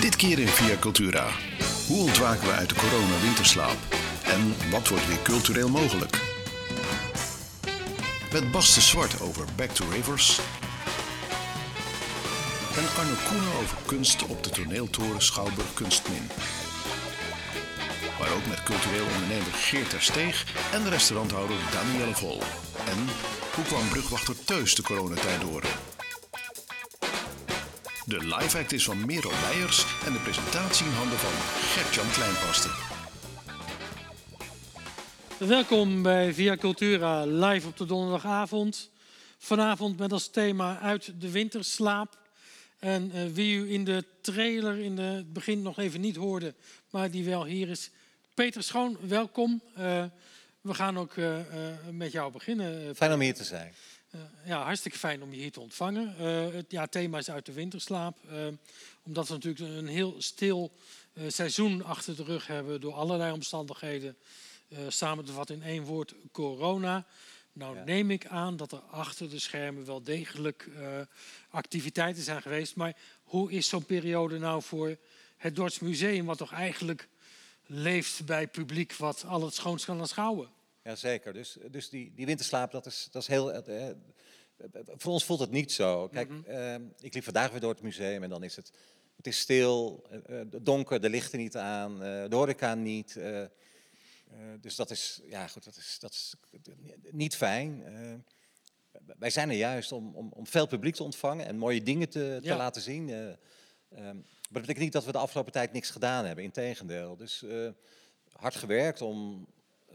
[0.00, 1.26] Dit keer in Via Cultura.
[1.86, 3.76] Hoe ontwaken we uit de corona-winterslaap?
[4.24, 6.22] En wat wordt weer cultureel mogelijk?
[8.32, 10.40] Met Bas Zwart over Back to Rivers.
[12.76, 16.30] En Arno Koenen over kunst op de toneeltoren Schouwburg Kunstmin.
[18.28, 22.40] Maar ook met cultureel ondernemer Geert Steeg en restauranthouder Danielle Vol.
[22.86, 22.98] En
[23.54, 25.62] hoe kwam brugwachter Teus de coronatijd door?
[28.04, 32.06] De live act is van Merel Leijers en de presentatie in handen van Gert-Jan.
[35.48, 38.90] Welkom bij Via Cultura live op de donderdagavond.
[39.38, 42.18] Vanavond met als thema uit de winterslaap.
[42.78, 46.54] En uh, wie u in de trailer in het begin nog even niet hoorde,
[46.90, 47.90] maar die wel hier is.
[48.38, 49.62] Peter Schoon, welkom.
[49.78, 50.04] Uh,
[50.60, 51.38] we gaan ook uh,
[51.90, 52.96] met jou beginnen.
[52.96, 53.74] Fijn om hier te zijn.
[54.44, 56.14] Ja, hartstikke fijn om je hier te ontvangen.
[56.54, 58.18] Het ja, thema is uit de winterslaap.
[59.02, 60.72] Omdat we natuurlijk een heel stil
[61.26, 64.16] seizoen achter de rug hebben door allerlei omstandigheden.
[64.88, 67.06] samen te vatten in één woord, corona.
[67.52, 67.84] Nou ja.
[67.84, 70.68] neem ik aan dat er achter de schermen wel degelijk
[71.50, 72.76] activiteiten zijn geweest.
[72.76, 74.96] Maar hoe is zo'n periode nou voor
[75.36, 77.08] het Dords Museum, wat toch eigenlijk
[77.68, 80.48] leeft bij publiek wat al het schoonst kan aanschouwen?
[80.82, 83.68] Jazeker, dus, dus die, die winterslaap, dat is, dat is heel...
[83.68, 83.88] Uh,
[84.96, 86.08] voor ons voelt het niet zo.
[86.08, 86.54] Kijk, mm -hmm.
[86.54, 88.72] uh, ik liep vandaag weer door het museum en dan is het...
[89.16, 93.20] Het is stil, uh, donker, de lichten niet aan, de horeca niet.
[94.60, 96.34] dus dat is, ja goed, dat is, dat is
[97.10, 97.84] niet fijn.
[99.18, 102.38] wij zijn er juist om, om, om veel publiek te ontvangen en mooie dingen te,
[102.40, 102.56] te ja.
[102.56, 103.36] laten zien.
[103.92, 107.16] Um, maar dat betekent niet dat we de afgelopen tijd niks gedaan hebben, integendeel.
[107.16, 107.44] Dus
[108.32, 109.46] hard gewerkt om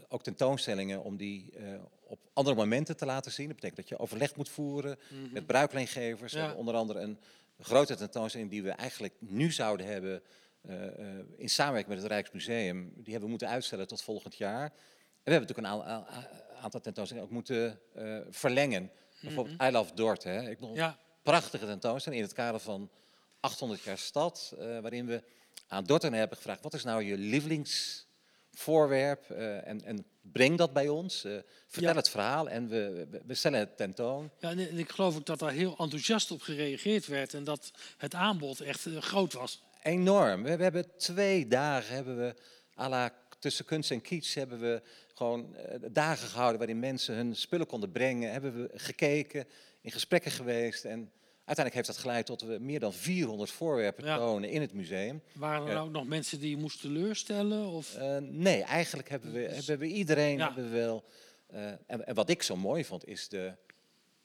[0.08, 3.46] ook tentoonstellingen om die uh, op andere momenten te laten zien.
[3.46, 5.32] Dat betekent dat je overleg moet voeren mm -hmm.
[5.32, 6.32] met bruikleengevers.
[6.32, 6.52] Ja.
[6.52, 7.18] Onder andere een
[7.58, 10.22] grote tentoonstelling die we eigenlijk nu zouden hebben
[10.62, 10.88] uh, uh,
[11.36, 12.92] in samenwerking met het Rijksmuseum.
[12.94, 14.64] Die hebben we moeten uitstellen tot volgend jaar.
[14.64, 14.72] En
[15.22, 16.06] we hebben natuurlijk een aantal,
[16.62, 17.80] aantal tentoonstellingen ook moeten
[18.30, 18.82] verlengen.
[18.82, 19.20] Mm -hmm.
[19.20, 20.22] Bijvoorbeeld I Love Dort.
[20.22, 20.50] Hè.
[20.50, 20.98] Ik nog ja.
[21.22, 22.90] prachtige tentoonstelling in het kader van
[23.44, 24.54] 800 jaar stad.
[24.58, 25.22] waarin we
[25.66, 28.06] aan Dorten hebben gevraagd, wat is nou je lievelings
[28.52, 31.24] voorwerp uh, en, en, breng dat bij ons.
[31.24, 31.38] Uh,
[31.68, 31.96] vertel ja.
[31.96, 34.30] het verhaal en we, we, stellen het tentoon.
[34.38, 38.14] Ja, en ik geloof ook dat daar heel enthousiast op gereageerd werd en dat het
[38.14, 39.62] aanbod echt groot was.
[39.82, 40.42] Enorm.
[40.42, 42.34] We, we, hebben twee dagen hebben we
[42.78, 44.82] à la tussen kunst en kitsch hebben we
[45.14, 45.56] gewoon
[45.90, 48.32] dagen gehouden waarin mensen hun spullen konden brengen.
[48.32, 49.46] Hebben we gekeken,
[49.80, 51.12] in gesprekken geweest en
[51.44, 54.16] Uiteindelijk heeft dat geleid tot we meer dan 400 voorwerpen ja.
[54.16, 55.22] tonen in het museum.
[55.32, 57.66] Waren er uh, ook nog mensen die je moest teleurstellen?
[57.66, 57.96] Of?
[57.96, 61.04] Uh, nee, eigenlijk hebben we, hebben we iedereen hebben we wel.
[61.52, 63.54] Uh, en, en, wat ik zo mooi vond, is de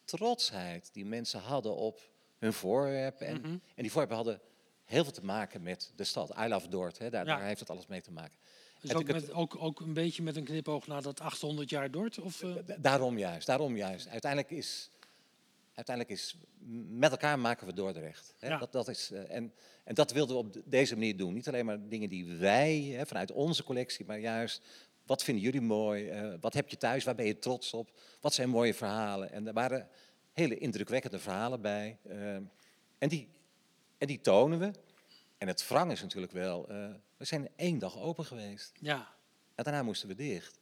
[0.03, 1.99] trotsheid die mensen hadden op
[2.37, 3.27] hun voorwerpen.
[3.27, 3.61] En, mm -hmm.
[3.75, 4.41] en die voorwerpen hadden
[4.85, 6.35] heel veel te maken met de stad.
[6.39, 7.37] I Love Dort, hè, daar, ja.
[7.37, 8.37] daar heeft het alles mee te maken.
[8.81, 12.19] Dus ook, met, ook, ook, een beetje met een knipoog naar dat 800 jaar Dort?
[12.19, 12.43] Of,
[12.77, 14.07] daarom juist, daarom juist.
[14.07, 14.89] Uiteindelijk is
[15.79, 16.37] uiteindelijk is
[16.89, 18.33] met elkaar maken we Dordrecht.
[18.39, 18.47] Hè?
[18.47, 18.57] Ja.
[18.57, 19.53] Dat, dat is, uh, en,
[19.83, 21.33] en dat wilden we op deze manier doen.
[21.33, 24.61] Niet alleen maar dingen die wij hè, vanuit onze collectie, maar juist
[25.05, 26.11] wat vinden jullie mooi?
[26.11, 27.03] Uh, wat heb je thuis?
[27.03, 27.91] Waar ben je trots op?
[28.21, 29.31] Wat zijn mooie verhalen?
[29.31, 29.89] En er waren
[30.33, 31.97] hele indrukwekkende verhalen bij.
[32.07, 32.35] Uh,
[32.97, 33.29] en, die,
[33.97, 34.71] en die tonen we.
[35.37, 36.67] En het wrang is natuurlijk wel,
[37.17, 38.71] we zijn één dag open geweest.
[38.79, 39.13] Ja.
[39.55, 40.59] En daarna moesten we dicht.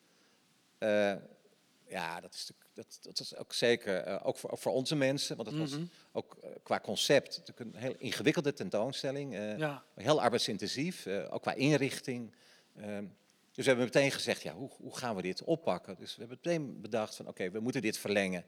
[1.88, 4.96] ja, dat is natuurlijk dat, dat is ook zeker, uh, ook, voor, ook voor onze
[4.96, 5.80] mensen, want het mm -hmm.
[5.80, 9.34] was ook uh, qua concept een heel ingewikkelde tentoonstelling.
[9.34, 9.84] Uh, ja.
[9.96, 12.34] Heel arbeidsintensief, ook qua inrichting.
[12.76, 13.06] Ehm,
[13.52, 15.96] dus we hebben meteen gezegd, ja, hoe, hoe, gaan we dit oppakken?
[16.00, 18.46] Dus we hebben meteen bedacht van, oké, okay, we moeten dit verlengen.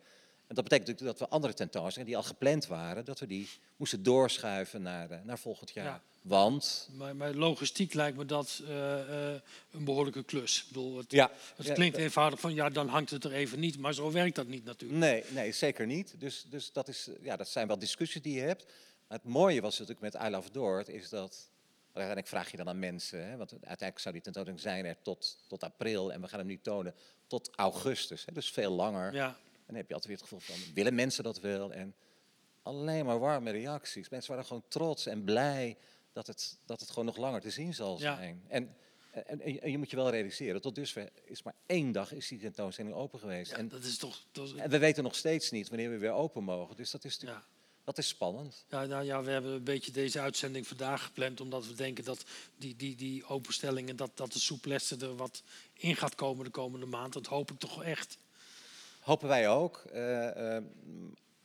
[0.50, 3.50] En dat betekent natuurlijk dat we andere tentoonstellingen die al gepland waren, dat we die
[3.76, 5.86] moesten doorschuiven naar, naar volgend jaar.
[5.86, 6.02] Ja.
[6.22, 6.90] Want?
[6.92, 9.34] Maar, maar, logistiek lijkt me dat uh, uh,
[9.72, 10.58] een behoorlijke klus.
[10.58, 11.32] Ik bedoel, het, ja.
[11.56, 14.36] het klinkt ja, eenvoudig van ja, dan hangt het er even niet, maar zo werkt
[14.36, 15.00] dat niet natuurlijk.
[15.00, 16.16] Nee, nee zeker niet.
[16.18, 18.66] Dus, dus dat, is, ja, dat zijn wel discussies die je hebt.
[19.08, 21.50] Maar het mooie was natuurlijk met I Love Dort, is dat
[21.86, 25.38] uiteindelijk vraag je dan aan mensen, hè, want uiteindelijk zou die tentoonstelling zijn er tot,
[25.48, 26.94] tot april en we gaan hem nu tonen
[27.28, 29.14] tot augustus, hè, dus veel langer.
[29.14, 29.38] Ja.
[29.70, 31.74] En dan heb je altijd weer het gevoel van, willen mensen dat wel?
[31.74, 31.96] En
[32.64, 34.10] alleen maar warme reacties.
[34.10, 35.78] Mensen waren gewoon trots en blij
[36.14, 38.42] dat het, dat het gewoon nog langer te zien zal zijn.
[38.48, 38.54] Ja.
[38.54, 38.76] En,
[39.12, 42.40] en, en, je moet je wel realiseren, tot dusver is maar één dag is die
[42.40, 43.52] tentoonstelling open geweest.
[43.52, 44.54] Ja, en, dat is toch, dat is...
[44.54, 46.76] en we weten nog steeds niet wanneer we weer open mogen.
[46.76, 47.54] Dus dat is natuurlijk, ja.
[47.84, 48.66] dat is spannend.
[48.70, 52.24] Ja, nou ja, we hebben een beetje deze uitzending vandaag gepland, omdat we denken dat
[52.58, 55.44] die, die, die openstellingen, dat, dat de souplesse er wat
[55.74, 57.14] in gaat komen de komende maand.
[57.14, 58.18] Dat hoop ik toch echt.
[59.10, 59.84] Hopen wij ook.
[59.94, 60.58] Uh,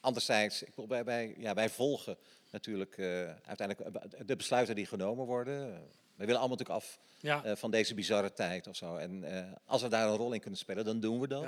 [0.00, 2.16] anderzijds, ik wil bij, bij, ja, wij volgen
[2.50, 3.06] natuurlijk uh,
[3.44, 5.72] uiteindelijk de besluiten die genomen worden.
[6.16, 7.56] We willen allemaal natuurlijk af ja.
[7.56, 8.96] van deze bizarre tijd of zo.
[8.96, 9.25] En
[9.64, 11.43] als we daar een rol in kunnen spelen, dan doen we dat.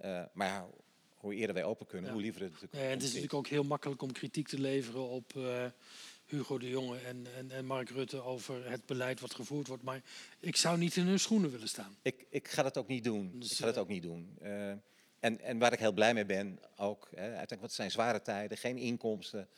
[0.00, 0.30] Ja.
[0.32, 0.66] maar ja,
[1.16, 2.90] hoe eerder wij open kunnen, hoe liever het natuurlijk.
[2.90, 5.64] het is natuurlijk ook heel makkelijk om kritiek te leveren op uh,
[6.26, 9.82] Hugo de Jonge en, en, en, Mark Rutte over het beleid wat gevoerd wordt.
[9.82, 10.02] Maar
[10.40, 11.96] ik zou niet in hun schoenen willen staan.
[12.02, 13.32] Ik, ik ga dat ook niet doen.
[13.38, 14.38] Dus, ik ga dat eh, ook niet doen.
[14.42, 14.72] Uh,
[15.20, 18.58] en, en waar ik heel blij mee ben, ook, hè, uiteindelijk, wat zijn zware tijden,
[18.58, 19.48] geen inkomsten.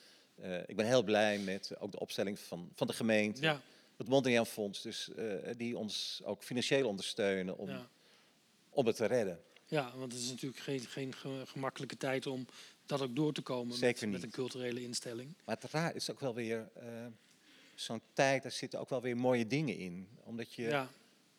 [0.67, 3.43] ik ben heel blij met ook de opstelling van, van de gemeente.
[3.43, 3.61] Ja.
[3.97, 5.11] Het Mondriaan Fonds, dus,
[5.57, 7.89] die ons ook financieel ondersteunen om, ja.
[8.71, 9.41] om het te redden.
[9.67, 11.15] Ja, want het is natuurlijk geen, geen
[11.47, 12.47] gemakkelijke tijd om
[12.87, 15.35] dat ook door te komen met, met, een culturele instelling.
[15.45, 17.07] Maar het raar is ook wel weer uh,
[17.75, 20.09] zo'n tijd, daar zitten ook wel weer mooie dingen in.
[20.25, 20.91] Omdat je, ja.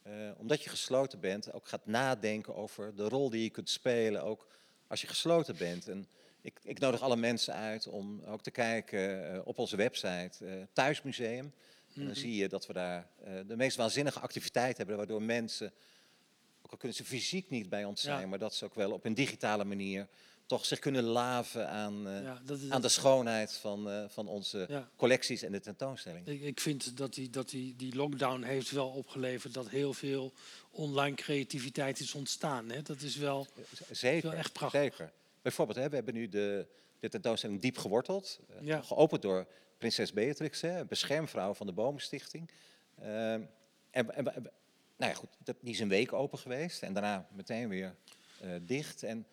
[0.07, 4.23] Uh, omdat je gesloten bent, ook gaat nadenken over de rol die je kunt spelen,
[4.23, 4.47] ook
[4.87, 5.87] als je gesloten bent.
[5.87, 6.07] En
[6.41, 11.53] ik, ik nodig alle mensen uit om ook te kijken uh, op onze website, Thuismuseum.
[11.93, 12.15] En dan mhm.
[12.15, 13.07] zie je dat we daar
[13.47, 15.73] de meest waanzinnige activiteit hebben, waardoor mensen
[16.71, 19.13] al kunnen ze fysiek niet bij ons zijn, maar dat ze ook wel op een
[19.13, 20.07] digitale manier
[20.51, 22.31] toch zich kunnen laven aan, uh,
[22.69, 24.89] aan de schoonheid van, uh, van onze ja.
[24.95, 26.27] collecties en de tentoonstelling.
[26.27, 30.33] Ik, ik, vind dat, die, dat die, die lockdown heeft wel opgeleverd dat heel veel
[30.71, 32.69] online creativiteit is ontstaan.
[32.69, 32.81] Hè?
[32.81, 33.47] Dat is wel,
[33.91, 34.81] zeker, wel echt prachtig.
[34.81, 35.11] Zeker.
[35.41, 36.67] Bijvoorbeeld, hè, we hebben nu de,
[36.99, 42.49] de tentoonstelling Diep Geworteld, uh, geopend door prinses Beatrix, hè, beschermvrouw van de Bomenstichting.
[42.95, 43.49] en,
[43.91, 47.95] en nou ja, goed, dat, die is een week open geweest en daarna meteen weer
[48.61, 49.03] dicht.
[49.03, 49.25] En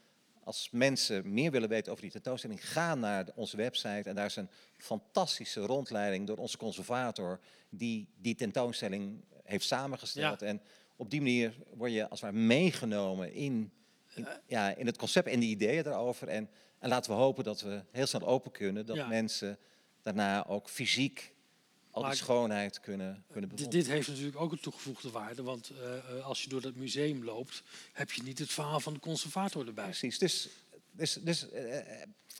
[0.48, 4.08] als mensen meer willen weten over die tentoonstelling, ga naar onze website.
[4.08, 10.42] En daar is een fantastische rondleiding door onze conservator, die die tentoonstelling heeft samengesteld.
[10.42, 10.60] En
[10.96, 13.72] op die manier word je als het ware meegenomen in,
[14.14, 16.28] in, ja, in het concept en de ideeën daarover.
[16.28, 19.58] En, en laten we hopen dat we heel snel open kunnen, dat mensen
[20.02, 21.34] daarna ook fysiek
[22.02, 26.26] al die schoonheid kunnen, kunnen Dit, dit, heeft natuurlijk ook een toegevoegde waarde, want uh,
[26.26, 27.62] als je door dat museum loopt,
[27.92, 29.84] heb je niet het verhaal van de conservator erbij.
[29.84, 30.48] Precies, dus,
[30.90, 31.76] dus, dus uh,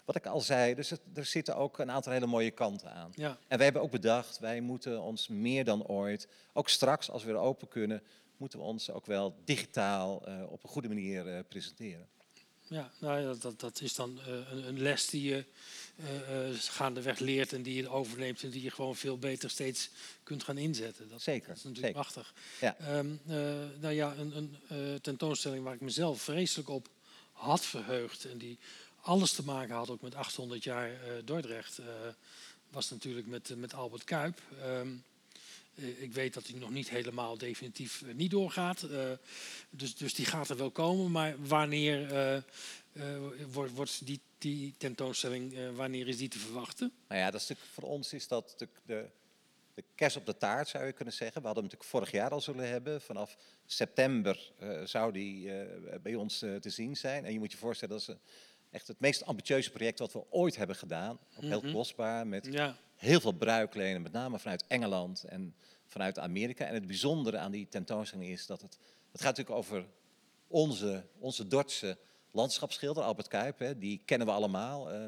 [0.04, 3.12] wat ik al zei, dus er zitten ook een aantal hele mooie kanten aan.
[3.14, 3.38] Ja.
[3.48, 7.32] En wij hebben ook bedacht, wij moeten ons meer dan ooit, ook straks als we
[7.32, 8.02] weer open kunnen,
[8.36, 12.08] moeten we ons ook wel digitaal uh, op een goede manier presenteren.
[12.68, 15.44] Ja, nou ja, dat, dat is dan een, een les die je
[15.96, 19.90] uh, gaandeweg leert en die je overneemt en die je gewoon veel beter steeds
[20.22, 21.08] kunt gaan inzetten.
[21.08, 21.48] Dat, zeker.
[21.48, 22.10] Dat is natuurlijk zeker.
[22.10, 22.34] prachtig.
[22.60, 22.98] Ja.
[22.98, 23.36] Um, uh,
[23.80, 26.88] nou ja, een, een tentoonstelling waar ik mezelf vreselijk op
[27.32, 28.58] had verheugd en die
[29.00, 30.90] alles te maken had ook met 800 jaar
[31.24, 31.80] Dordrecht,
[32.70, 34.40] was natuurlijk met, met Albert Kuip.
[34.64, 35.04] Um,
[35.98, 38.86] ik weet dat hij nog niet helemaal definitief niet doorgaat.
[39.70, 41.10] dus, dus die gaat er wel komen.
[41.10, 42.44] Maar wanneer
[43.52, 46.92] wordt, wordt die die tentoonstelling, wanneer is die te verwachten?
[47.08, 49.10] Nou ja, dat is natuurlijk, voor ons is dat de, de,
[49.74, 51.40] de kerst op de taart, zou je kunnen zeggen.
[51.40, 53.00] We hadden hem natuurlijk vorig jaar al zullen hebben.
[53.00, 53.36] Vanaf
[53.66, 54.52] september
[54.84, 55.52] zou die
[56.02, 57.24] bij ons te zien zijn.
[57.24, 58.14] En je moet je voorstellen, dat is
[58.70, 61.18] echt het meest ambitieuze project wat we ooit hebben gedaan.
[61.36, 61.72] Ook heel mhm.
[61.72, 62.76] kostbaar, met ja.
[62.94, 65.54] heel veel bruiklenen, met name vanuit Engeland en
[65.86, 66.66] vanuit Amerika.
[66.66, 68.78] En het bijzondere aan die tentoonstelling is dat het,
[69.12, 69.86] het gaat natuurlijk over
[70.46, 71.98] onze, onze Dordtse
[72.30, 74.94] landschapsschilder, Albert Kuip, hè, die kennen we allemaal.
[74.94, 75.00] Uh,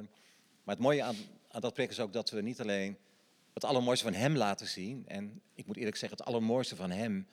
[0.63, 1.17] maar het mooie aan,
[1.49, 2.99] aan dat project is ook dat we niet alleen
[3.55, 5.05] het allermooiste van hem laten zien.
[5.07, 7.27] En ik moet eerlijk zeggen, het allermooiste van hem,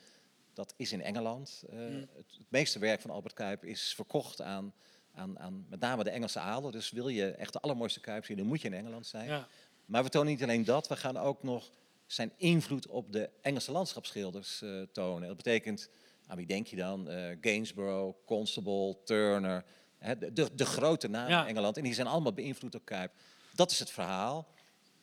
[0.53, 1.63] dat is in Engeland.
[1.73, 4.73] Uh, het, het, meeste werk van Albert Kuip is verkocht aan,
[5.17, 6.71] aan, aan met name de Engelse adel.
[6.71, 9.27] Dus wil je echt de allermooiste Kuip zien, dan moet je in Engeland zijn.
[9.27, 9.47] Ja.
[9.85, 11.69] Maar we tonen niet alleen dat, we gaan ook nog
[12.05, 15.27] zijn invloed op de Engelse landschapsschilders uh, tonen.
[15.27, 15.89] Dat betekent,
[16.27, 17.11] aan wie denk je dan?
[17.11, 19.63] Uh, Gainsborough, Constable, Turner,
[19.99, 21.77] de, de, de, grote namen in Engeland.
[21.77, 23.11] En die zijn allemaal beïnvloed door Kuip.
[23.53, 24.47] Dat is het verhaal.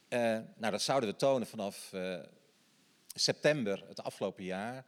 [0.08, 0.20] Uh,
[0.56, 1.92] nou, dat zouden we tonen vanaf
[3.14, 4.84] september het afgelopen jaar.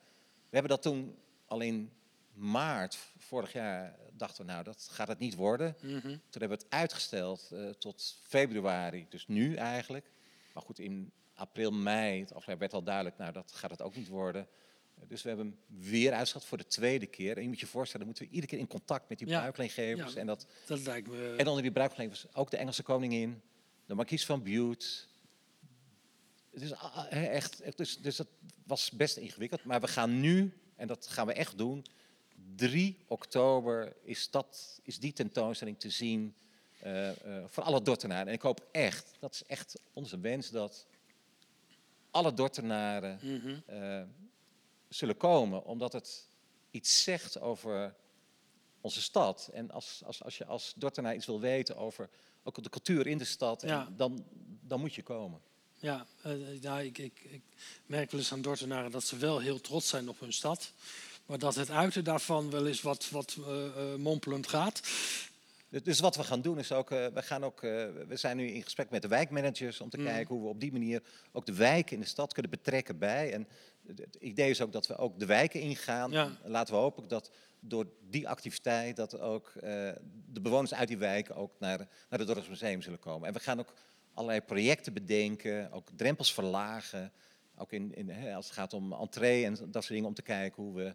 [0.48, 1.92] We hebben dat toen al in
[2.32, 5.76] maart vorig jaar dachten we, nou, dat gaat het niet worden.
[5.82, 6.00] Mm -hmm.
[6.00, 10.10] Toen hebben we het uitgesteld uh, tot februari, dus nu eigenlijk.
[10.52, 13.96] Maar goed, in april, mei, het afgelopen werd al duidelijk, nou, dat gaat het ook
[13.96, 14.48] niet worden.
[15.08, 17.36] Dus we hebben hem weer uitgezet voor de tweede keer.
[17.36, 19.38] En je moet je voorstellen, moeten we iedere keer in contact met die ja.
[19.38, 20.12] bruikleengevers.
[20.12, 21.34] Ja, en, dat, dat lijkt me...
[21.36, 23.42] en onder die bruikleengevers ook de Engelse koningin,
[23.86, 24.86] de markies van Bute.
[26.50, 26.72] Het is
[27.10, 28.28] echt, dus, dus dat
[28.66, 29.64] was best ingewikkeld.
[29.64, 31.84] Maar we gaan nu, en dat gaan we echt doen,
[32.56, 36.34] 3 oktober is, dat, is die tentoonstelling te zien
[36.84, 38.26] uh, eh, eh, voor alle Dordtenaren.
[38.26, 40.86] En ik hoop echt, dat is echt onze wens, dat
[42.10, 43.58] alle Dordtenaren Mhm.
[43.66, 44.02] eh,
[44.88, 46.28] zullen komen, omdat het
[46.70, 47.94] iets zegt over
[48.80, 49.50] onze stad.
[49.52, 52.08] En als, als, als je als Dordtenaar iets wil weten over
[52.42, 53.88] ook de cultuur in de stad, Ja.
[53.96, 54.24] dan,
[54.60, 55.40] dan moet je komen.
[55.78, 56.06] Ja,
[56.60, 57.42] ja ik, ik, ik
[57.86, 60.72] merk wel eens aan Dordtenaren dat ze wel heel trots zijn op hun stad.
[61.26, 64.80] Maar dat het uiten daarvan wel eens wat, wat eh, eh, mompelend gaat.
[65.82, 68.62] Dus- wat we gaan doen is ook, eh, we, gaan ook we zijn nu in
[68.62, 70.06] gesprek met de wijkmanagers om te Mhm.
[70.06, 71.02] kijken hoe we op die manier
[71.32, 73.32] ook de wijken in de stad kunnen betrekken bij.
[73.32, 73.48] En
[73.96, 76.10] het idee is ook dat we ook de wijken ingaan.
[76.10, 76.30] Ja.
[76.44, 77.30] Laten we hopen dat
[77.60, 79.52] door die activiteit dat ook
[80.32, 81.78] de bewoners uit die wijken ook naar,
[82.08, 83.28] naar het Dorpsmuseum zullen komen.
[83.28, 83.72] En we gaan ook
[84.14, 87.12] allerlei projecten bedenken, ook drempels verlagen.
[87.58, 90.22] Ook in, in, hè, als het gaat om entree en dat soort dingen, om te
[90.22, 90.94] kijken hoe we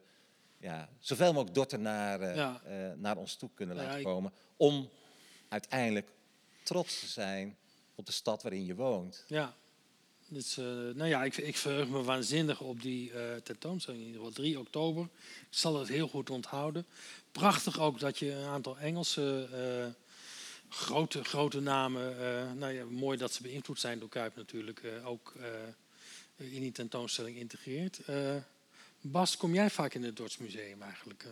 [0.62, 2.62] ja, zoveel mogelijk Dordtenaren Ja.
[2.66, 4.32] eh, naar ons toe kunnen Ja, laten komen.
[4.58, 4.90] Om
[5.50, 6.10] uiteindelijk
[6.64, 7.58] trots te zijn
[7.96, 9.24] op de stad waarin je woont.
[9.28, 9.54] Ja.
[10.28, 14.02] Dus, eh, nou ja, ik, ik verheug me waanzinnig op die eh, tentoonstelling.
[14.02, 15.04] In ieder geval 3 oktober.
[15.50, 16.86] Ik zal het heel goed onthouden.
[17.32, 19.94] Prachtig ook dat je een aantal Engelse eh,
[20.70, 22.20] grote, grote namen...
[22.20, 24.80] eh, nou ja, mooi dat ze beïnvloed zijn door Kuip natuurlijk.
[24.84, 28.00] eh, ook eh, in die tentoonstelling integreert.
[29.02, 31.24] Eh, Bas, kom jij vaak in het Dortsmuseum eigenlijk?
[31.24, 31.30] eh?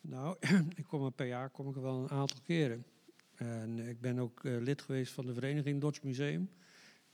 [0.00, 0.36] Nou,
[0.76, 2.84] ik kom er per jaar kom ik er wel een aantal keren.
[3.34, 6.50] En ik ben ook eh, lid geweest van de vereniging Dodge Museum.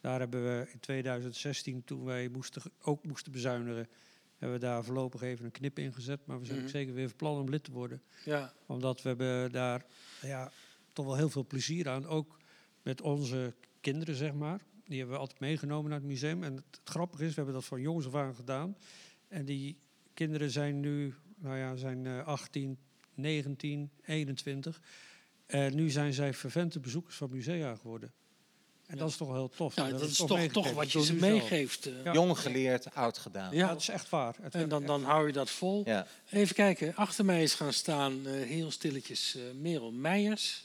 [0.01, 3.89] Daar hebben we in 2016, toen wij moesten, ook moesten bezuinigen,
[4.39, 6.27] hebben we daar voorlopig even een knip in gezet.
[6.27, 6.73] Maar we zijn ook Mhm.
[6.73, 8.03] zeker weer van plan om lid te worden.
[8.25, 9.85] Ja, Omdat we hebben daar
[10.23, 10.53] ja,
[10.93, 12.07] toch wel heel veel plezier aan.
[12.07, 12.39] Ook
[12.83, 14.61] met onze kinderen, zeg maar.
[14.85, 16.43] Die hebben we altijd meegenomen naar het museum.
[16.45, 18.77] En het, het grappige is, we hebben dat van jongs af aan gedaan.
[19.29, 19.79] En die
[20.15, 22.79] kinderen zijn nu, nou ja, zijn eh, 18,
[23.15, 24.81] 19, 21.
[25.47, 28.13] En nu zijn zij vervente bezoekers van musea geworden.
[28.87, 29.03] En Ja.
[29.03, 29.77] dat is toch wel heel tof.
[29.77, 31.87] ja dat is toch, toch wat je ze meegeeft.
[31.87, 32.05] eh.
[32.05, 32.13] Ja.
[32.13, 33.55] Jong geleerd, oud gedaan.
[33.55, 34.37] Ja, dat is echt waar.
[34.43, 35.83] Het en dan, dan hou je dat vol.
[35.85, 36.07] Ja.
[36.31, 40.65] Even kijken, achter mij is gaan staan eh, heel stilletjes eh Merel Meijers.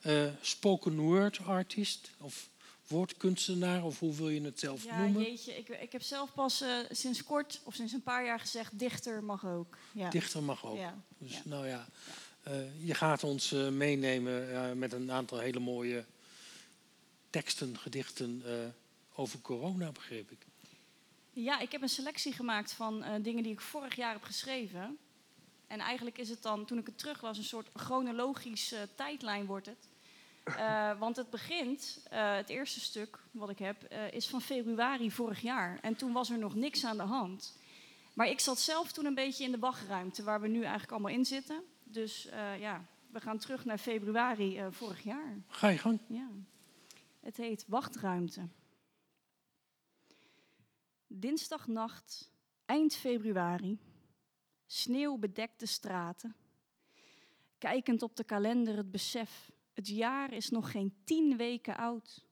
[0.00, 2.48] eh, spoken word artist of
[2.88, 5.22] woordkunstenaar of hoe wil je het zelf Ja, noemen?
[5.22, 5.56] jeetje.
[5.56, 9.24] Ik, ik heb zelf pas eh, sinds kort, of sinds een paar jaar gezegd, dichter
[9.24, 9.76] mag ook.
[9.92, 10.10] Ja.
[10.10, 10.76] Dichter mag ook.
[10.76, 11.02] Ja.
[11.18, 11.40] Dus ja.
[11.44, 11.88] nou ja,
[12.42, 16.04] eh, je gaat ons eh, meenemen met een aantal hele mooie
[17.30, 18.42] teksten, gedichten
[19.14, 20.46] over corona, begreep ik.
[21.32, 24.98] Ja, ik heb een selectie gemaakt van dingen die ik vorig jaar heb geschreven.
[25.66, 29.88] En eigenlijk is het dan, toen ik het teruglas, een soort chronologisch tijdlijn wordt het.
[30.56, 35.10] Eh, want het begint, eh, het eerste stuk wat ik heb, eh, is van februari
[35.10, 35.78] vorig jaar.
[35.80, 37.58] En toen was er nog niks aan de hand.
[38.14, 41.12] Maar ik zat zelf toen een beetje in de wachtruimte, waar we nu eigenlijk allemaal
[41.12, 41.62] in zitten.
[41.84, 42.28] Dus
[42.58, 45.36] ja, we gaan terug naar februari vorig jaar.
[45.46, 46.00] Ga je gang.
[46.08, 46.28] Ja.
[47.20, 48.48] Het heet Wachtruimte.
[51.06, 52.30] Dinsdagnacht,
[52.64, 53.78] eind februari.
[54.66, 56.36] Sneeuwbedekte straten.
[57.58, 62.26] Kijkend op de kalender het besef, het jaar is nog geen tien weken oud.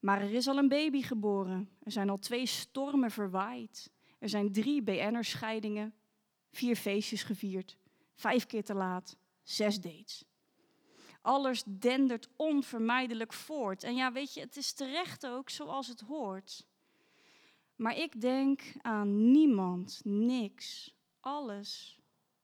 [0.00, 1.68] Maar er is al een baby geboren.
[1.82, 3.90] Er zijn al twee stormen verwaaid.
[4.18, 5.94] Er zijn drie BN'er-scheidingen.
[6.50, 7.76] Vier feestjes gevierd.
[8.14, 9.16] Vijf keer te laat.
[9.42, 10.24] Zes dates.
[11.22, 13.82] Alles dendert onvermijdelijk voort.
[13.82, 16.66] En ja, weet je, het is terecht ook zoals het hoort.
[17.76, 21.98] Maar ik denk aan niemand, niks, alles,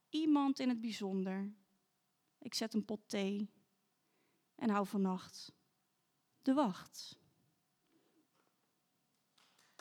[0.09, 1.53] iemand in het bijzonder.
[2.39, 3.51] Ik zet een pot thee
[4.61, 5.53] en hou vannacht
[6.43, 7.19] de wacht.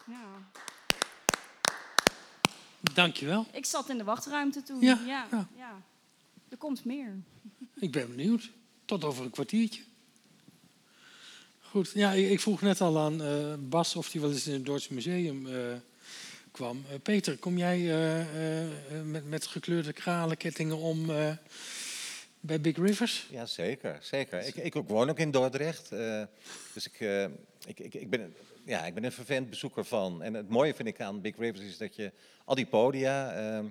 [0.08, 0.50] Ja.
[2.94, 3.46] Dankjewel.
[3.52, 4.82] Ik zat in de wachtruimte toen.
[4.82, 5.48] Ja, ja, ja.
[5.56, 5.82] ja.
[6.50, 7.18] Er komt meer.
[7.76, 8.52] Ik ben benieuwd.
[8.86, 9.84] Tot over een kwartiertje.
[11.62, 14.66] Goed, ja, ik vroeg net al aan eh, Bas of hij wel eens in het
[14.66, 15.76] Duits Museum eh,
[16.52, 16.86] kwam.
[16.90, 17.80] Eh, Peter, kom jij
[19.04, 21.06] met, met gekleurde kralenkettingen om
[22.40, 23.28] bij Big Rivers?
[23.32, 23.98] Ja, zeker.
[24.02, 24.46] zeker.
[24.46, 25.92] Ik, ik woon ook in Dordrecht.
[25.92, 26.24] eh,
[26.74, 27.24] dus ik, eh,
[27.66, 30.24] ik, ik, ik, ben, ja, ik ben een vervent bezoeker van.
[30.24, 32.12] En het mooie vind ik aan Big Rivers is dat je
[32.46, 33.32] al die podia...
[33.34, 33.66] ehm,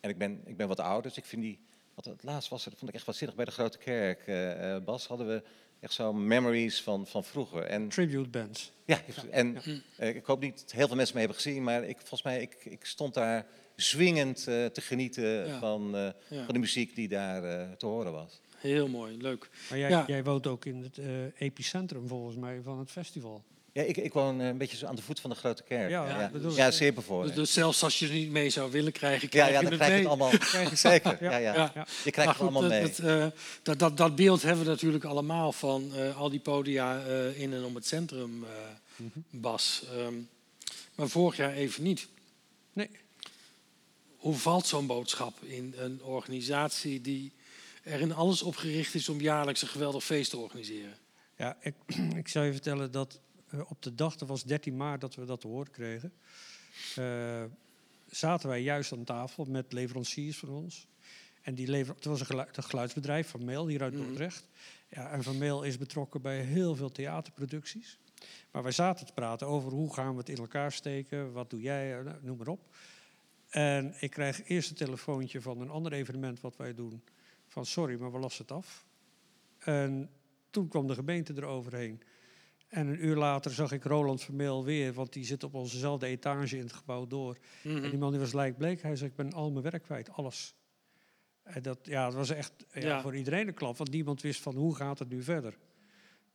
[0.00, 1.58] en ik ben, ik ben wat ouder, dus ik vind die...
[1.94, 4.26] Wat het laatst was, dat vond ik echt wat zinnig bij de Grote Kerk.
[4.26, 5.42] eh, eh, Bas, hadden we
[5.84, 7.62] echt zo memories van, van vroeger.
[7.62, 8.72] En Tribute bands.
[8.84, 9.00] Ja,
[9.30, 9.56] en
[9.96, 12.40] eh, ik hoop niet dat heel veel mensen me hebben gezien, maar ik, volgens mij,
[12.40, 15.58] ik, ik stond daar zwingend eh, te genieten Ja.
[15.58, 16.44] van, eh, Ja.
[16.44, 18.40] van de muziek die daar eh, te horen was.
[18.56, 19.50] Heel mooi, leuk.
[19.70, 20.04] Maar jij, Ja.
[20.06, 21.06] jij woont ook in het eh,
[21.38, 23.42] epicentrum volgens mij van het festival.
[23.74, 25.90] Ja, ik, ik woon eh, een beetje zo aan de voet van de grote kerk.
[25.90, 27.34] Ja, ja, dat bedoel ik, ja zeer Dus, bevoorrecht.
[27.34, 29.72] dus zelfs als je er niet mee zou willen krijgen, Ja, krijg ja, je dan
[29.72, 30.30] het krijg je het allemaal.
[30.76, 31.72] Zeker, ja, ja.
[32.04, 32.80] Je krijgt het allemaal mee.
[32.82, 33.26] dat, eh,
[33.62, 37.52] dat, dat, dat beeld hebben we natuurlijk allemaal van eh, al die podia eh, in
[37.52, 38.50] en om het centrum, eh,
[38.96, 39.18] Mhm.
[39.30, 39.82] Bas.
[39.96, 40.14] Ehm,
[40.94, 42.08] maar vorig jaar even niet.
[42.72, 42.90] Nee.
[44.16, 47.32] Hoe valt zo'n boodschap in een organisatie die
[47.82, 50.96] er in alles op gericht is om jaarlijks een geweldig feest te organiseren?
[51.36, 51.74] Ja, ik,
[52.22, 53.18] ik zou je vertellen dat
[53.68, 56.12] op de dag, dat was 13 maart dat we dat te horen kregen,
[56.96, 57.44] eh,
[58.10, 60.86] zaten wij juist aan tafel met leveranciers van ons.
[61.42, 64.02] En die lever, het was een, gelu- een geluidsbedrijf van Mail hier uit Mhm.
[64.04, 64.48] Dordrecht.
[64.88, 67.98] Ja, en Van Mail is betrokken bij heel veel theaterproducties.
[68.50, 71.60] Maar wij zaten te praten over hoe gaan we het in elkaar steken, wat doe
[71.60, 72.74] jij, eh, nou, noem maar op.
[73.48, 77.02] En ik krijg eerst een telefoontje van een ander evenement wat wij doen.
[77.46, 78.84] Van sorry, maar we lassen het af.
[79.58, 80.10] En
[80.50, 82.02] toen kwam de gemeente eroverheen.
[82.74, 86.56] En een uur later zag ik Roland Vermeel weer, want die zit op onzezelfde etage
[86.56, 87.38] in het gebouw door.
[87.62, 87.84] Mhm.
[87.84, 88.82] En die man die was lijkbleek.
[88.82, 90.54] Hij zei, ik ben al mijn werk kwijt, alles.
[91.42, 93.00] En dat, ja, dat was echt ja, Ja.
[93.00, 95.58] voor iedereen een klap, want niemand wist van hoe gaat het nu verder.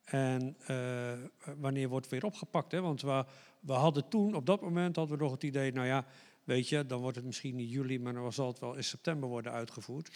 [0.04, 1.14] En eh,
[1.58, 2.72] wanneer wordt het weer opgepakt?
[2.72, 2.82] Hè?
[2.82, 3.26] Want we,
[3.60, 6.06] we hadden toen, op dat moment hadden we nog het idee, nou ja,
[6.44, 9.30] weet je, dan wordt het misschien niet juli, maar dan zal het wel in september
[9.30, 10.10] worden uitgevoerd.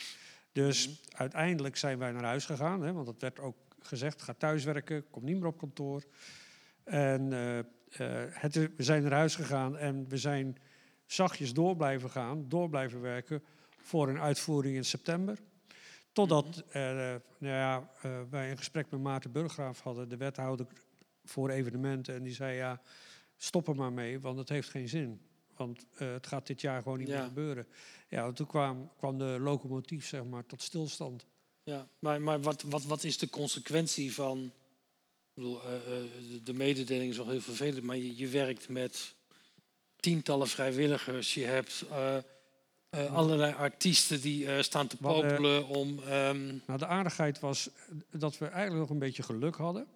[0.51, 3.55] Dus uiteindelijk zijn wij naar huis gegaan, hè, want dat werd ook
[3.87, 6.03] gezegd, ga thuiswerken, kom niet meer op kantoor.
[6.83, 7.65] En eh, eh,
[8.29, 10.57] het, we zijn naar huis gegaan en we zijn
[11.05, 13.43] zachtjes door blijven gaan, door blijven werken
[13.77, 15.39] voor een uitvoering in september.
[16.11, 16.81] Totdat eh,
[17.37, 17.89] nou ja,
[18.29, 20.67] wij een gesprek met Maarten Burggraaf hadden, de wethouder
[21.25, 22.15] voor evenementen.
[22.15, 22.81] En die zei, ja,
[23.37, 25.21] stop er maar mee, want het heeft geen zin.
[25.55, 27.17] Want het gaat dit jaar gewoon niet Ja.
[27.17, 27.67] meer gebeuren.
[28.07, 31.25] Ja, toen kwam, kwam de locomotief zeg maar, tot stilstand.
[31.63, 34.43] Ja, maar, maar wat, wat, wat is de consequentie van.
[34.43, 34.51] Ik
[35.33, 35.81] bedoel, eh, eh,
[36.29, 39.15] de- de mededeling is wel heel vervelend, maar je, je werkt met
[39.99, 41.33] tientallen vrijwilligers.
[41.33, 42.17] Je hebt eh,
[43.13, 45.99] allerlei artiesten die staan te popelen om.
[45.99, 47.69] ehm, Nou, de aardigheid was
[48.11, 49.87] dat we eigenlijk nog een beetje geluk hadden.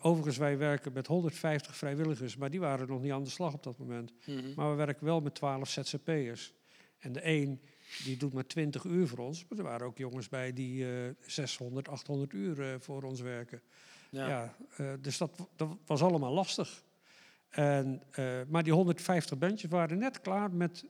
[0.00, 3.62] Overigens, wij werken met 150 vrijwilligers, maar die waren nog niet aan de slag op
[3.62, 4.12] dat moment.
[4.26, 4.52] mhm.
[4.56, 6.52] Maar we werken wel met 12 ZZP'ers.
[6.98, 7.60] En de een
[8.04, 9.44] die doet maar 20 uur voor ons.
[9.48, 13.62] Maar er waren ook jongens bij die eh 600, 800 uur eh, voor ons werken.
[14.10, 14.28] ja.
[14.28, 14.56] Ja.
[14.76, 16.84] eh, dus dat, dat was allemaal lastig.
[17.48, 20.84] En, eh, maar die 150 bandjes waren net klaar met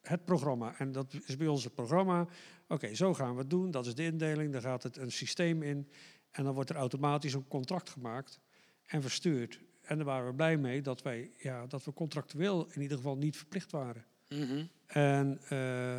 [0.00, 0.74] het programma.
[0.78, 2.26] En dat is bij ons het programma.
[2.68, 3.70] Oké, zo gaan we het doen.
[3.70, 4.52] Dat is de indeling.
[4.52, 5.88] Dan gaat het een systeem in.
[6.30, 8.40] En dan wordt er automatisch een contract gemaakt
[8.86, 9.60] en verstuurd.
[9.82, 13.16] En daar waren we blij mee dat, wij, ja, dat we contractueel in ieder geval
[13.16, 14.04] niet verplicht waren.
[14.28, 14.64] Mhm.
[14.86, 15.98] En eh,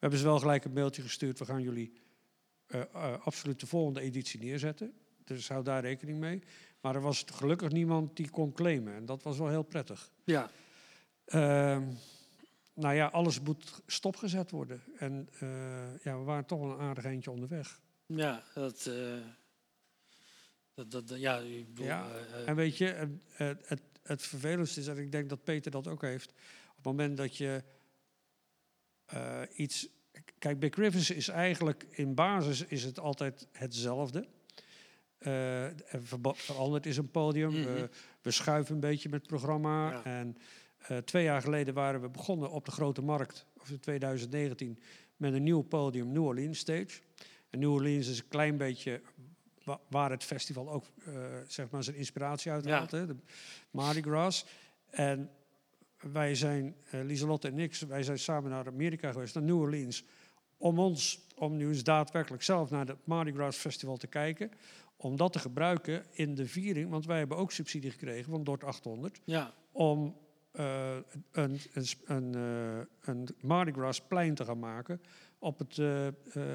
[0.00, 1.38] hebben ze wel gelijk een mailtje gestuurd.
[1.38, 1.92] We gaan jullie
[2.66, 4.92] eh, eh, absoluut de volgende editie neerzetten.
[5.24, 6.42] Dus hou daar rekening mee.
[6.80, 8.94] Maar er was gelukkig niemand die kon claimen.
[8.94, 10.10] En dat was wel heel prettig.
[10.24, 10.50] ja.
[11.24, 11.92] Ehm,
[12.74, 14.82] nou ja, alles moet stopgezet worden.
[14.98, 17.80] En eh, ja, we waren toch wel een aardig eindje onderweg.
[18.06, 18.90] Ja, dat,
[20.74, 22.08] dat, dat, ja, ik bedoel, Ja,
[22.46, 22.86] En weet je,
[23.36, 26.30] eh, het, het vervelendste is, en ik denk dat Peter dat ook heeft,
[26.68, 27.62] op het moment dat je
[29.10, 29.88] eh, iets...
[30.38, 34.26] Kijk, Big Rivers is eigenlijk, in basis is het altijd hetzelfde.
[35.18, 36.02] Eh, er
[36.34, 37.62] veranderd is een podium, Mhm.
[37.74, 37.88] we,
[38.22, 39.90] we schuiven een beetje met het programma.
[39.90, 40.04] Ja.
[40.04, 40.36] En
[40.78, 44.78] eh, twee jaar geleden waren we begonnen op de Grote Markt, of in 2019,
[45.16, 47.00] met een nieuw podium, New Orleans Stage.
[47.50, 49.00] En New Orleans is een klein beetje
[49.64, 50.84] wa- waar het festival ook
[51.46, 52.76] zeg maar zijn inspiratie uit Ja.
[52.78, 53.16] haalt, hè, de
[53.70, 54.46] Mardi Gras.
[54.90, 55.30] En
[56.12, 60.04] wij zijn, eh Lieselotte en ik, wij zijn samen naar Amerika geweest, naar New Orleans,
[60.56, 64.50] om ons, om nu eens daadwerkelijk zelf naar het Mardi Gras Festival te kijken,
[64.96, 68.64] om dat te gebruiken in de viering, want wij hebben ook subsidie gekregen van DOT
[68.64, 70.16] 800, ja, om
[70.50, 70.96] eh,
[71.32, 75.00] een, een, een, eh, een Mardi Gras plein te gaan maken
[75.38, 75.78] op, het,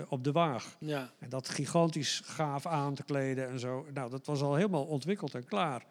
[0.09, 0.75] op de Waag.
[0.79, 3.85] ja, En dat gigantisch gaaf aan te kleden en zo.
[3.93, 5.85] Nou, dat was al helemaal ontwikkeld en klaar.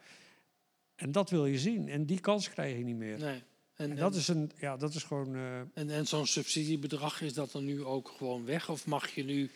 [0.97, 1.89] En dat wil je zien.
[1.89, 3.19] En die kans krijg je niet meer.
[3.19, 3.43] nee.
[3.75, 5.35] En, En dat is, een, ja, dat is gewoon...
[5.35, 8.69] eh, En, en zo'n subsidiebedrag, is dat dan nu ook gewoon weg?
[8.71, 9.51] Of mag je nu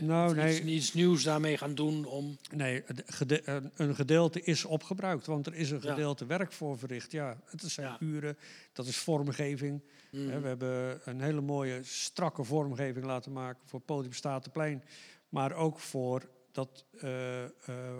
[0.00, 0.74] Nou, iets, nee.
[0.74, 2.36] iets nieuws daarmee gaan doen om...
[2.54, 5.26] nee, gede- een- gedeelte is opgebruikt.
[5.26, 5.90] Want er is een Ja.
[5.90, 7.12] gedeelte werk voor verricht.
[7.12, 7.96] Ja, het zijn Ja.
[8.00, 8.38] uren.
[8.72, 9.82] Dat is vormgeving.
[10.10, 14.84] Mm, Hè, We hebben een hele mooie, strakke vormgeving laten maken voor Podium Statenplein.
[15.28, 17.44] Maar ook voor, dat, eh,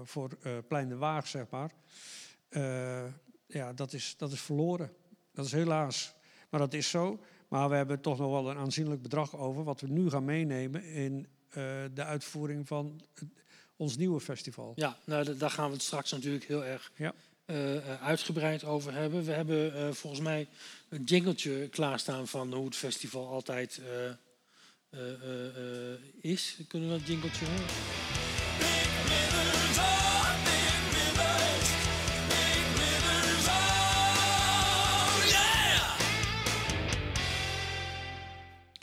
[0.04, 0.28] voor
[0.68, 1.70] Plein de Waag, zeg maar.
[2.48, 3.04] Eh,
[3.46, 4.92] ja, dat is, dat is verloren.
[5.32, 6.12] Dat is helaas.
[6.50, 7.20] Maar dat is zo.
[7.48, 9.64] Maar we hebben toch nog wel een aanzienlijk bedrag over...
[9.64, 11.62] wat we nu gaan meenemen in eh,
[11.94, 13.28] de uitvoering van het-
[13.76, 14.72] ons nieuwe festival.
[14.76, 17.12] Ja, nou, da- daar gaan we het straks natuurlijk heel erg Ja.
[17.44, 19.24] eh, uitgebreid over hebben.
[19.24, 20.48] We hebben volgens mij
[20.88, 23.80] een jingletje klaarstaan van hoe het festival altijd
[26.20, 26.58] is.
[26.68, 27.66] Kunnen we dat jingletje horen?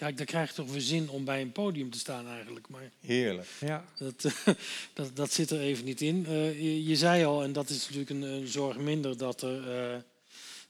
[0.06, 2.68] Kijk, daar krijg je toch weer zin om bij een podium te staan eigenlijk.
[2.70, 3.48] Maar Heerlijk.
[3.60, 4.26] Ja, dat,
[4.94, 6.26] dat, dat zit er even niet in.
[6.26, 9.58] Eh, je, je zei al, en dat is natuurlijk een, een zorg minder, dat, er,
[9.58, 9.98] eh,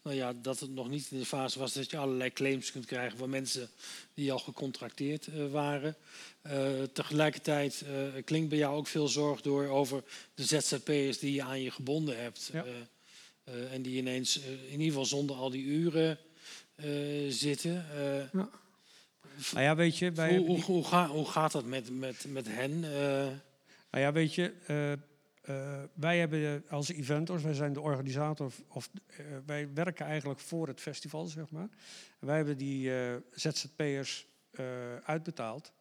[0.01, 2.85] nou ja, dat het nog niet in de fase was dat je allerlei claims kunt
[2.85, 3.69] krijgen van mensen
[4.13, 5.95] die al gecontracteerd eh, waren.
[6.41, 10.03] Eh, tegelijkertijd eh, klinkt bij jou ook veel zorg door over
[10.35, 12.49] de ZZP'ers die je aan je gebonden hebt.
[12.53, 12.63] Ja.
[12.63, 12.71] Eh,
[13.43, 16.17] eh, en die ineens, in ieder geval zonder al die uren
[16.75, 16.87] eh,
[17.29, 17.85] zitten.
[18.33, 18.41] Eh,
[19.53, 22.25] nou ja, weet je, wij hoe, hoe, die- hoe, ga- hoe gaat dat met, met,
[22.27, 22.71] met hen?
[22.83, 23.25] Eh,
[23.91, 28.89] Nou ja, weet je, eh, eh, wij hebben als eventors, wij zijn de organisator, of
[29.45, 31.69] wij werken eigenlijk voor het festival, zeg maar.
[32.19, 32.91] En wij hebben die
[33.31, 34.27] ZZP'ers
[35.03, 35.71] uitbetaald,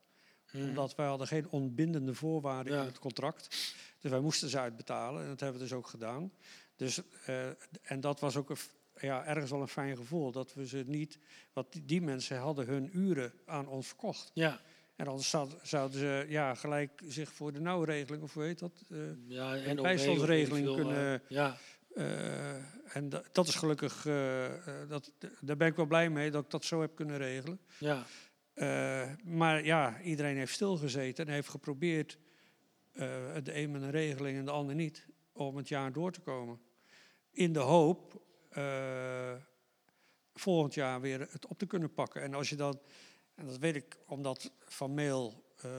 [0.53, 2.81] omdat wij hadden geen onbindende voorwaarden Ja.
[2.81, 3.49] in het contract.
[4.01, 6.33] Dus wij moesten ze uitbetalen en dat hebben we dus ook gedaan.
[6.77, 7.01] Dus,
[7.83, 8.57] en dat was ook een,
[9.01, 11.19] ja, ergens wel een fijn gevoel, dat we ze niet,
[11.53, 14.31] want die, die mensen hadden hun uren aan ons verkocht.
[14.35, 14.61] ja,
[14.97, 15.31] En anders
[15.63, 18.83] zouden, ze ja, gelijk zich voor de nauwregeling, of hoe heet dat?
[18.91, 21.57] eh, ja, NOW bijstandsregeling veel, kunnen- eh, ja,
[21.95, 24.03] eh, en da- dat is gelukkig,
[24.89, 27.61] dat, daar ben ik wel blij mee dat ik dat zo heb kunnen regelen.
[27.79, 28.05] ja,
[29.25, 32.19] maar ja, iedereen heeft stilgezeten en heeft geprobeerd,
[32.93, 36.61] de een met een regeling en de ander niet, om het jaar door te komen.
[37.31, 38.23] In de hoop
[40.35, 42.23] volgend jaar weer het op te kunnen pakken.
[42.23, 42.81] En als je dan,
[43.35, 45.71] en dat weet ik omdat Van Mail, eh,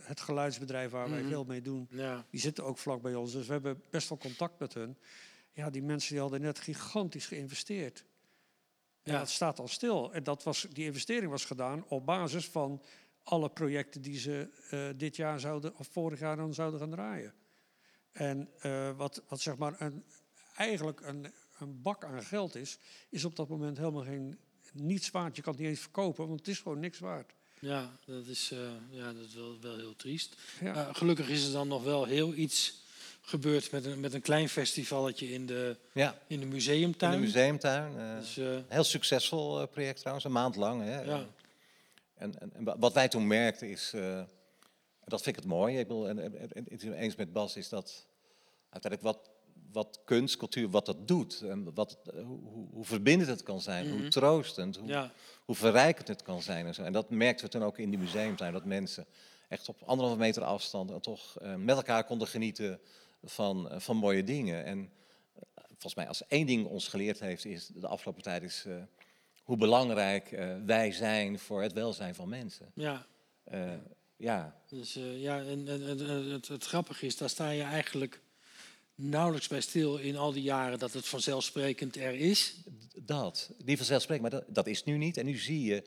[0.00, 1.28] het, geluidsbedrijf waar wij Mhm.
[1.28, 3.32] veel mee doen, ja, die zitten ook vlak bij ons.
[3.32, 4.96] Dus we hebben best wel contact met hun.
[5.52, 8.04] Ja, die mensen die hadden net gigantisch geïnvesteerd.
[9.02, 9.18] En Ja.
[9.18, 10.12] dat staat al stil.
[10.12, 12.82] En dat was, die investering was gedaan op basis van
[13.22, 17.34] alle projecten die ze eh, dit jaar zouden, of vorig jaar dan zouden gaan draaien.
[18.12, 20.04] En eh, wat, wat zeg maar een,
[20.56, 21.32] eigenlijk een,
[21.62, 24.38] een bak aan geld is, is op dat moment helemaal geen,
[24.72, 25.36] niets waard.
[25.36, 27.32] Je kan het niet eens verkopen, want het is gewoon niks waard.
[27.58, 28.58] ja, dat is, eh,
[28.90, 30.36] ja, dat is wel, wel heel triest.
[30.60, 30.74] Ja.
[30.74, 32.80] Eh, gelukkig is er dan nog wel heel iets
[33.20, 37.20] gebeurd met een, met een klein festivalletje in de, Ja, in de in de museumtuin.
[37.20, 37.98] museumtuin.
[37.98, 40.82] eh, Dus, eh, een heel succesvol eh, project trouwens, een maand lang.
[40.82, 41.00] Hè.
[41.00, 41.26] ja,
[42.14, 44.22] En, en, en wa- wat wij toen merkten is, eh,
[45.04, 47.32] dat vind ik het mooi, ik bedoel, en, en, en, en het is eens met
[47.32, 48.06] Bas, is dat
[48.70, 49.30] uiteindelijk wat,
[49.72, 51.40] wat kunst, cultuur, wat dat doet.
[51.40, 52.38] En wat, het, eh, hoe,
[52.70, 53.98] hoe- verbindend het kan zijn, Mhm.
[53.98, 55.12] hoe troostend, hoe, ja,
[55.44, 56.66] hoe verrijkend het kan zijn.
[56.66, 56.82] En, zo.
[56.82, 59.06] en dat merkten we toen ook in die museumtuin, dat mensen
[59.48, 62.80] echt op anderhalve meter afstand en toch eh, met elkaar konden genieten
[63.24, 64.64] van, eh, van mooie dingen.
[64.64, 64.90] En
[65.68, 68.66] volgens mij, als één ding ons geleerd heeft is de afgelopen tijd, is
[69.42, 70.28] hoe belangrijk
[70.66, 72.70] wij zijn voor het welzijn van mensen.
[72.74, 73.06] ja.
[74.16, 75.98] Ja, Dus ja, en, en, en
[76.30, 78.20] het, het grappige is, daar sta je eigenlijk
[79.08, 82.54] nauwelijks bij stil in al die jaren dat het vanzelfsprekend er is.
[83.04, 83.50] dat.
[83.64, 85.16] Die vanzelfsprekend, maar dat, dat is nu niet.
[85.16, 85.82] En nu zie je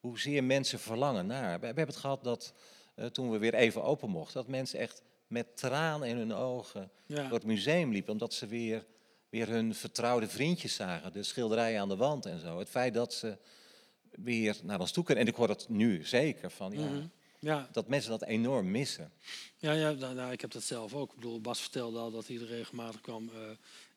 [0.00, 1.52] hoezeer mensen verlangen naar.
[1.54, 2.52] We, we hebben het gehad dat
[2.94, 6.90] eh, toen we weer even open mochten, dat mensen echt met tranen in hun ogen
[7.06, 8.86] Ja, door het museum liepen, omdat ze weer,
[9.28, 12.58] weer hun vertrouwde vriendjes zagen, de schilderijen aan de wand en zo.
[12.58, 13.36] Het feit dat ze
[14.10, 15.24] weer naar ons toe kunnen.
[15.24, 17.06] En ik hoor dat nu zeker van, ja, Mhm.
[17.38, 19.12] Ja, dat mensen dat enorm missen.
[19.58, 21.08] ja, ja nou, nou, ik heb dat zelf ook.
[21.10, 23.30] Ik bedoel, Bas vertelde al dat hij er regelmatig kwam.
[23.34, 23.40] Eh,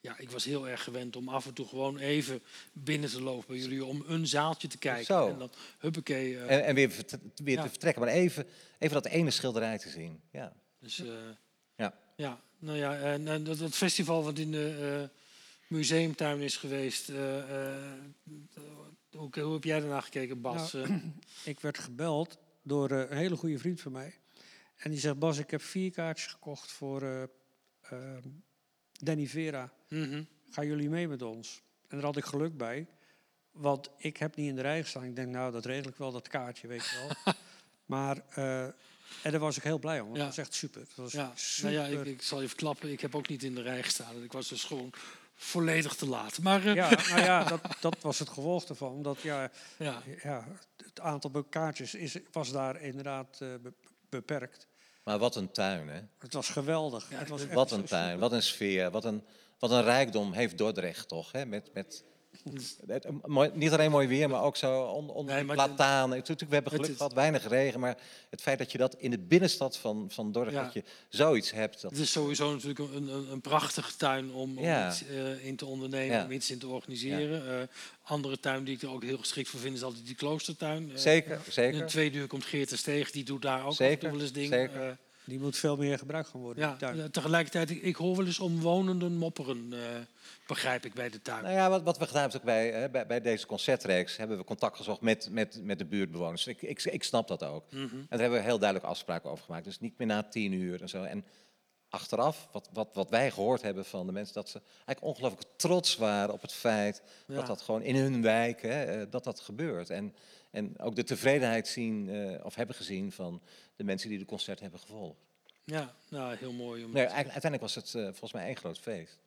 [0.02, 2.42] ja, ik was heel erg gewend om af en toe gewoon even
[2.74, 5.06] binnen te lopen bij jullie om een zaaltje te kijken.
[5.06, 5.28] Zo.
[5.28, 6.38] En dan huppakee.
[6.38, 7.62] eh, En, en weer, vert- weer Ja.
[7.64, 8.46] te vertrekken, maar even,
[8.80, 10.22] even dat ene schilderij te zien.
[10.32, 10.54] Ja.
[10.80, 11.08] Dus eh,
[11.76, 11.94] Ja.
[12.16, 15.18] ja, nou ja, en, en dat, dat festival wat in de eh,
[15.68, 17.38] museumtuin is geweest, eh,
[17.76, 17.94] eh,
[19.12, 20.74] hoe, hoe heb jij daarna gekeken, Bas?
[20.74, 21.02] Nou,
[21.44, 24.20] Ik werd gebeld door eh, een hele goede vriend van mij.
[24.76, 27.30] En die zegt, Bas, ik heb vier kaartjes gekocht voor
[27.82, 28.28] ehm,
[28.92, 29.74] Danny Vera.
[29.88, 30.24] mhm.
[30.50, 31.62] Gaan jullie mee met ons?
[31.88, 32.88] En daar had ik geluk bij.
[33.52, 35.04] Want ik heb niet in de rij gestaan.
[35.04, 37.34] Ik denk, nou, dat regel ik wel, dat kaartje, weet je wel.
[37.96, 38.64] maar, eh,
[39.24, 40.06] en daar was ik heel blij om.
[40.06, 40.26] want Ja.
[40.26, 40.82] Dat was echt super.
[40.82, 41.72] Dat was Ja, nou super.
[41.72, 44.24] ja ik, ik zal je verklappen, ik heb ook niet in de rij gestaan.
[44.24, 44.94] Ik was dus gewoon
[45.36, 46.40] volledig te laat.
[46.40, 48.92] Maar ja, nou ja, dat, dat was het gevolg ervan.
[48.92, 50.48] Omdat ja, ja, ja,
[50.94, 53.74] het aantal kaartjes is, was daar inderdaad eh, be-
[54.10, 54.68] beperkt.
[55.04, 56.02] Maar wat een tuin, hè?
[56.20, 57.10] Het was geweldig.
[57.10, 58.20] het was Wat een tuin, super.
[58.20, 59.24] wat een sfeer, wat een,
[59.60, 61.32] wat een rijkdom heeft Dordrecht toch?
[61.32, 61.46] Hè?
[61.46, 62.04] Met, met
[63.26, 66.24] mooi, niet alleen mooi weer, maar ook zo on, onder Nee, platanen.
[66.26, 67.80] We hebben geluk gehad, weinig regen.
[67.80, 67.98] Maar
[68.30, 70.64] het feit dat je dat in de binnenstad van, van Dordrecht, Ja.
[70.64, 71.82] dat je zoiets hebt.
[71.82, 75.66] Dat, Het is sowieso natuurlijk een, een, een prachtige tuin om, iets eh, in te
[75.66, 76.24] ondernemen, Ja.
[76.26, 77.60] om iets in te organiseren.
[77.62, 77.68] Eh,
[78.04, 80.92] andere tuin die ik er ook heel geschikt voor vind is altijd die kloostertuin.
[80.92, 81.86] Eh, zeker, In zeker.
[81.86, 84.50] tweede uur komt Geert de Steeg, die doet daar ook Zeker, wel eens dingen.
[84.60, 84.98] zeker.
[85.22, 86.64] Eh, Die moet veel meer gebruikt gaan worden.
[86.64, 87.00] ja, tuin.
[87.00, 89.80] eh, tegelijkertijd, ik, ik hoor wel eens omwonenden mopperen, eh,
[90.48, 91.44] begrijp ik bij de tuin.
[91.44, 94.38] Nou ja, wat, wat we gedaan hebben ook bij, hè, bij, bij deze concertreeks hebben
[94.38, 96.48] we contact gezocht met, met, met de buurtbewoners.
[96.48, 97.72] Ik, ik, ik snap dat ook.
[97.72, 97.80] Mhm.
[97.84, 99.66] En daar hebben we heel duidelijk afspraken over gemaakt.
[99.66, 101.04] Dus niet meer na tien uur en zo.
[101.04, 101.26] En
[101.90, 105.96] achteraf, wat, wat, wat wij gehoord hebben van de mensen, dat ze eigenlijk ongelooflijk trots
[105.96, 107.36] waren op het feit Ja.
[107.36, 109.90] dat dat gewoon in hun wijk, hè, eh, dat dat gebeurt.
[109.90, 110.16] En,
[110.52, 113.42] en ook de tevredenheid zien, eh, of hebben gezien van
[113.76, 115.20] de mensen die de concert hebben gevolgd.
[115.64, 116.84] Ja, nou, heel mooi.
[116.84, 119.18] Om Nee, eigenlijk, uiteindelijk was het eh, volgens mij één groot feest.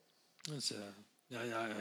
[0.42, 0.78] Dat is, eh,
[1.26, 1.74] ja, ja, eh,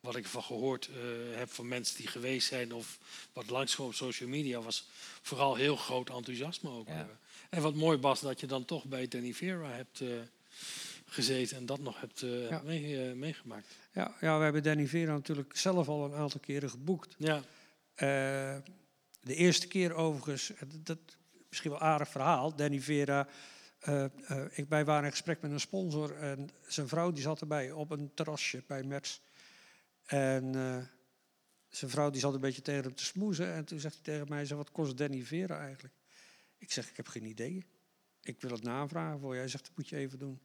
[0.00, 2.98] wat ik ervan gehoord eh, heb van mensen die geweest zijn of
[3.32, 4.88] wat langskwam op social media, was
[5.22, 6.88] vooral heel groot enthousiasme ook.
[6.88, 7.08] Ja.
[7.50, 10.08] en wat mooi Bas, dat je dan toch bij Danny Vera hebt eh,
[11.06, 12.60] gezeten en dat nog hebt Ja.
[12.64, 13.66] mee- meegemaakt.
[13.92, 17.14] Ja, ja, we hebben Danny Vera natuurlijk zelf al een aantal keren geboekt.
[17.18, 17.42] Ja,
[17.96, 20.98] de eerste keer overigens, eh, dat,
[21.48, 22.56] misschien wel een aardig verhaal.
[22.56, 23.28] Danny Vera,
[23.78, 27.40] eh, eh, ik, wij waren in gesprek met een sponsor en zijn vrouw die zat
[27.40, 29.22] erbij op een terrasje bij Merts.
[30.04, 30.78] En eh,
[31.68, 34.28] zijn vrouw die zat een beetje tegen hem te smoezen en toen zegt hij tegen
[34.28, 35.94] mij, wat kost Danny Vera eigenlijk?
[36.58, 37.64] Ik zeg, ik heb geen idee.
[38.22, 39.38] Ik wil het navragen voor je.
[39.40, 40.40] Hij zegt, dat moet je even doen.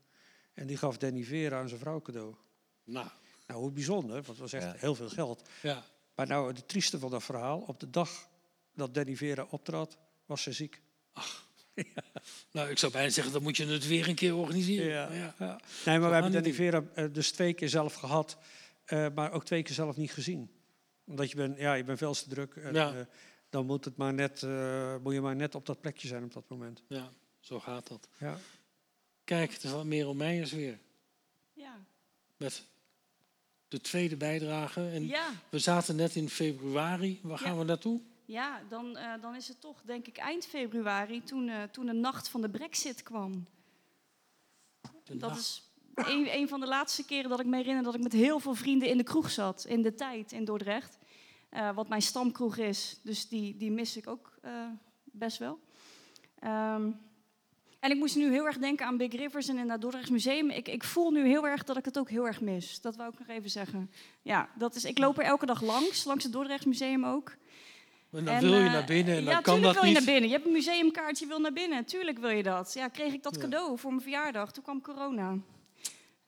[0.54, 2.36] En die gaf Danny Vera aan zijn vrouw cadeau.
[2.84, 3.08] nou,
[3.48, 4.74] Nou, hoe bijzonder, want het was echt Ja.
[4.78, 5.50] heel veel geld.
[5.62, 5.84] ja.
[6.16, 8.30] Maar nou, het trieste van dat verhaal, op de dag
[8.74, 10.82] dat Danny Vera optrad, was ze ziek.
[12.52, 14.88] Nou, ik zou bijna zeggen, dan moet je het weer een keer organiseren.
[14.92, 15.60] Ja, Maar ja.
[15.86, 18.38] Nee, maar we hebben Danny Vera eh, dus twee keer zelf gehad,
[18.86, 20.52] eh, maar ook twee keer zelf niet gezien.
[21.06, 22.56] Omdat je bent, ja, je bent veel te druk.
[22.56, 22.94] En, Ja.
[22.96, 23.06] eh,
[23.50, 26.34] dan moet, het maar net, eh, moet je maar net op dat plekje zijn op
[26.34, 26.84] dat moment.
[26.88, 28.08] ja, zo gaat dat.
[28.20, 28.38] Ja.
[29.24, 30.80] Kijk, het is wat Merel Meijers weer.
[31.54, 31.86] Ja.
[32.38, 32.64] Met
[33.72, 34.90] de tweede bijdrage.
[34.90, 35.28] En Ja.
[35.50, 37.20] we zaten net in februari.
[37.24, 37.60] Waar gaan Ja.
[37.60, 38.00] we naartoe?
[38.26, 41.94] Ja, dan, eh, dan is het toch, denk ik, eind februari, toen, eh, toen de
[41.94, 43.46] nacht van de brexit kwam.
[45.04, 45.40] De Dat nacht.
[45.40, 45.64] is
[45.96, 48.54] een, een van de laatste keren dat ik me herinner dat ik met heel veel
[48.56, 49.66] vrienden in de kroeg zat.
[49.66, 50.98] In de tijd in Dordrecht.
[51.50, 53.00] Eh, wat mijn stamkroeg is.
[53.04, 54.40] Dus die, die mis ik ook
[55.04, 55.60] best wel.
[56.40, 56.92] Ehm,
[57.82, 60.50] en ik moest nu heel erg denken aan Big Rivers en in het Dordrechts Museum.
[60.50, 62.82] Ik, ik voel nu heel erg dat ik het ook heel erg mis.
[62.82, 63.92] Dat wou ik nog even zeggen.
[64.22, 67.36] Ja, dat is, ik loop er elke dag langs, langs het Dordrechts Museum ook.
[68.12, 69.92] En dan En, wil je eh, naar binnen en dan ja, kan tuurlijk dat wil
[69.92, 70.06] je niet.
[70.06, 70.30] naar binnen.
[70.30, 71.86] Je hebt een museumkaartje, je wil naar binnen.
[71.86, 72.74] Tuurlijk wil je dat.
[72.74, 73.42] Ja, kreeg ik dat Ja.
[73.42, 74.52] cadeau voor mijn verjaardag.
[74.52, 75.38] Toen kwam corona.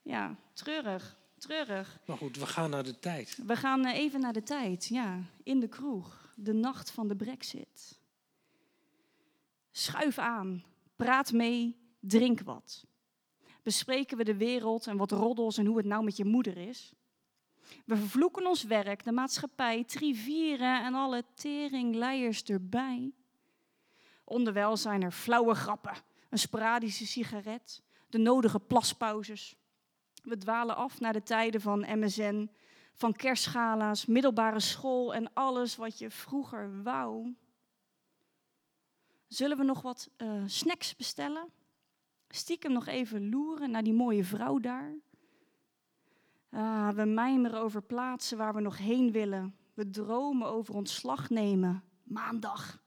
[0.02, 1.16] Ja, treurig.
[1.38, 1.98] Treurig.
[2.06, 3.38] Maar goed, we gaan naar de tijd.
[3.46, 4.86] We gaan eh, even naar de tijd.
[4.86, 6.32] Ja, in de kroeg.
[6.34, 7.98] De nacht van de brexit.
[9.70, 10.64] Schuif aan.
[10.96, 11.82] Praat mee.
[12.00, 12.84] Drink wat.
[13.62, 16.94] Bespreken we de wereld en wat roddels en hoe het nou met je moeder is.
[17.84, 23.12] We vervloeken ons werk, de maatschappij, trivieren en alle teringleiers erbij.
[24.24, 25.94] Onderwijl zijn er flauwe grappen,
[26.30, 29.56] een sporadische sigaret, de nodige plaspauzes.
[30.22, 32.50] We dwalen af naar de tijden van MSN,
[32.94, 37.34] van kerstgala's, middelbare school en alles wat je vroeger wou.
[39.34, 41.52] Zullen we nog wat eh, snacks bestellen?
[42.28, 44.94] Stiekem nog even loeren naar die mooie vrouw daar?
[46.50, 49.56] Ah, we mijmeren over plaatsen waar we nog heen willen.
[49.74, 51.84] We dromen over ontslag nemen.
[52.02, 52.82] Maandag.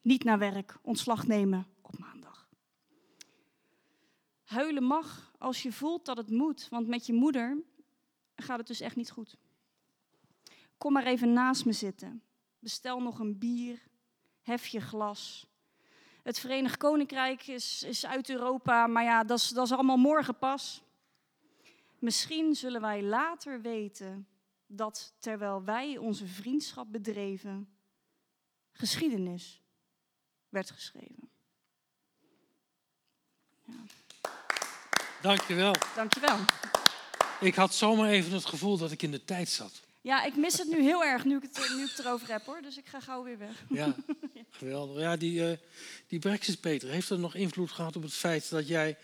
[0.00, 2.48] Niet naar werk, ontslag nemen op maandag.
[4.42, 7.62] Huilen mag als je voelt dat het moet, want met je moeder
[8.36, 9.36] gaat het dus echt niet goed.
[10.78, 12.22] Kom maar even naast me zitten.
[12.58, 13.82] Bestel nog een bier.
[14.40, 15.50] Hef je glas.
[16.22, 20.38] Het Verenigd Koninkrijk is, is uit Europa, maar ja, dat is, dat is allemaal morgen
[20.38, 20.82] pas.
[21.98, 24.26] Misschien zullen wij later weten
[24.66, 27.68] dat terwijl wij onze vriendschap bedreven,
[28.72, 29.62] geschiedenis
[30.48, 31.30] werd geschreven.
[35.20, 35.74] Dankjewel.
[35.94, 36.38] Dankjewel.
[37.40, 39.82] Ik had zomaar even het gevoel dat ik in de tijd zat.
[40.02, 42.46] Ja, ik mis het nu heel erg nu ik het, nu ik het erover heb
[42.46, 43.64] hoor, dus ik ga gauw weer weg.
[43.68, 43.94] Ja,
[44.50, 45.00] geweldig.
[45.02, 45.58] Ja, die, eh,
[46.06, 48.96] die Brexit, Peter, heeft er nog invloed gehad op het feit dat jij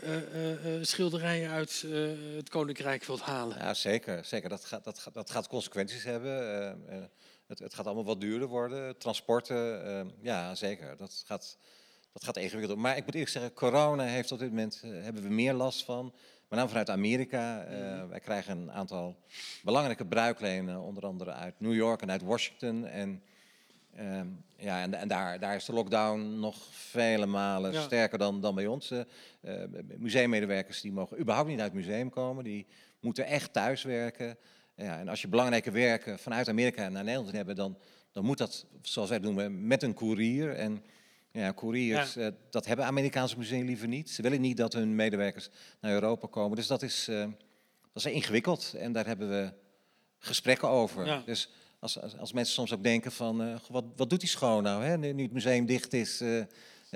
[0.00, 1.92] eh, eh, eh, schilderijen uit eh,
[2.36, 3.58] het Koninkrijk wilt halen?
[3.58, 4.24] Ja, zeker.
[4.24, 4.48] zeker.
[4.48, 6.40] Dat, gaat, dat, gaat, dat gaat consequenties hebben.
[6.40, 7.04] Eh, eh,
[7.46, 8.98] het, het gaat allemaal wat duurder worden.
[8.98, 10.96] Transporten, ja, zeker.
[10.96, 11.56] Dat gaat,
[12.12, 12.78] dat gaat ingewikkeld.
[12.78, 16.14] Maar ik moet eerlijk zeggen, corona heeft op dit moment, hebben we meer last van.
[16.50, 17.66] Met name vanuit Amerika.
[17.70, 19.16] Uh, Wij krijgen een aantal
[19.62, 22.86] belangrijke bruiklenen, onder andere uit New York en uit Washington.
[22.86, 23.22] En,
[23.98, 24.20] uh,
[24.56, 28.66] ja, en, en daar, daar, is de lockdown nog vele malen sterker dan, dan bij
[28.66, 28.90] ons.
[28.90, 29.02] Uh,
[29.96, 32.66] museummedewerkers die mogen überhaupt niet uit het museum komen, die
[33.00, 34.36] moeten echt thuiswerken.
[34.74, 37.78] Ja, en als je belangrijke werken vanuit Amerika naar Nederland hebben, dan,
[38.12, 40.54] dan moet dat, zoals wij het noemen, met een koerier.
[40.54, 40.82] En
[41.32, 44.10] ja, couriers, eh, dat hebben Amerikaanse musea liever niet.
[44.10, 45.48] Ze willen niet dat hun medewerkers
[45.80, 46.56] naar Europa komen.
[46.56, 47.18] Dus dat is, uh,
[47.92, 49.52] dat is ingewikkeld en daar hebben we
[50.18, 51.22] gesprekken over.
[51.26, 54.62] Dus als, als, als, mensen soms ook denken van, uh, wat, wat doet die schoon
[54.62, 54.98] nou, hè?
[54.98, 56.22] Nu, het museum dicht is,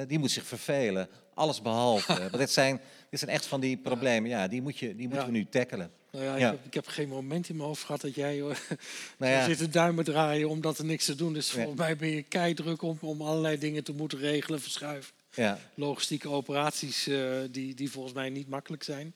[0.06, 1.08] die moet zich vervelen.
[1.34, 2.18] Alles behalve.
[2.30, 5.26] Want dit zijn, dit zijn echt van die problemen, ja, die, moet je, die moeten
[5.26, 5.90] we nu tackelen.
[6.14, 8.38] Nou ja, ik, Heb, ik, heb, geen moment in mijn hoofd gehad dat jij
[9.18, 9.54] nou ja.
[9.54, 11.50] zit duimen draaien omdat er niks te doen is.
[11.50, 15.12] Volgens mij ben je keidruk om, om allerlei dingen te moeten regelen, verschuiven.
[15.34, 15.58] Ja.
[15.74, 19.14] Logistieke operaties uh, die, die volgens mij niet makkelijk zijn.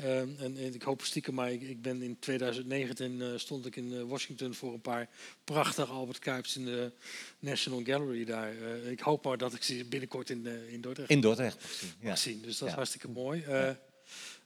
[0.00, 3.76] Uh, en, en, ik hoop stiekem, maar ik, ik ben in 2019 uh, stond ik
[3.76, 5.08] in Washington voor een paar
[5.44, 6.92] prachtige Albert Kuips in de
[7.38, 8.52] National Gallery daar.
[8.90, 11.64] ik hoop maar dat ik ze binnenkort in, in Dordrecht, in Dordrecht
[12.00, 12.42] mag zien.
[12.42, 13.44] Dus dat is hartstikke mooi.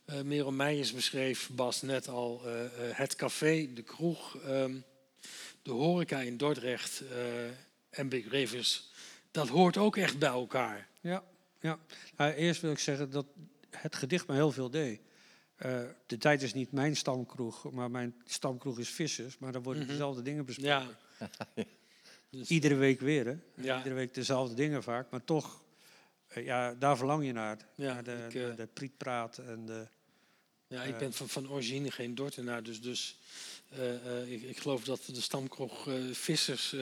[0.07, 4.85] Uh, Merel Meijers beschreef, Bas, net al uh, uh, het café, de kroeg, um,
[5.63, 7.03] de horeca in Dordrecht
[7.91, 8.91] en Big Rivers.
[9.31, 10.89] Dat hoort ook echt bij elkaar.
[11.01, 11.25] Ja,
[11.61, 11.79] ja.
[12.17, 13.27] Nou, eerst wil ik zeggen dat
[13.71, 15.01] het gedicht me heel veel deed.
[16.07, 19.39] de tijd is niet mijn stamkroeg, maar mijn stamkroeg is Vissers.
[19.39, 19.97] Maar dan worden mm -hmm.
[19.97, 20.97] dezelfde dingen besproken.
[21.19, 21.29] Ja.
[22.31, 23.37] dus, Iedere week weer, hè?
[23.55, 23.77] Ja.
[23.77, 25.65] Iedere week dezelfde dingen vaak, maar toch
[26.35, 27.59] ja, daar verlang je naar.
[27.75, 29.87] Ja, naar de, ik, uh, de prietpraat en de...
[30.69, 33.17] Ja, ik ben van, van origine geen Dortenaar, dus, dus
[33.73, 36.75] uh, uh, ik, ik, geloof dat de stamkroeg Vissers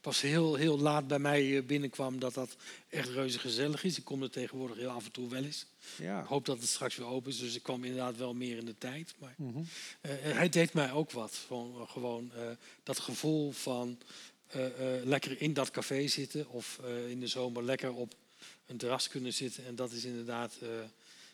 [0.00, 2.56] pas heel, heel laat bij mij binnenkwam dat dat
[2.88, 3.98] echt reuze gezellig is.
[3.98, 5.66] Ik kom er tegenwoordig heel af en toe wel eens.
[5.96, 6.20] Ja.
[6.20, 8.64] Ik hoop dat het straks weer open is, dus ik kwam inderdaad wel meer in
[8.64, 9.14] de tijd.
[9.18, 9.66] Maar mm -hmm.
[10.34, 11.34] hij deed mij ook wat.
[11.46, 12.32] Gewoon, gewoon
[12.82, 13.98] dat gevoel van
[15.04, 18.14] lekker in dat café zitten of in de zomer lekker op
[18.66, 19.66] een terras kunnen zitten.
[19.66, 20.54] En dat is inderdaad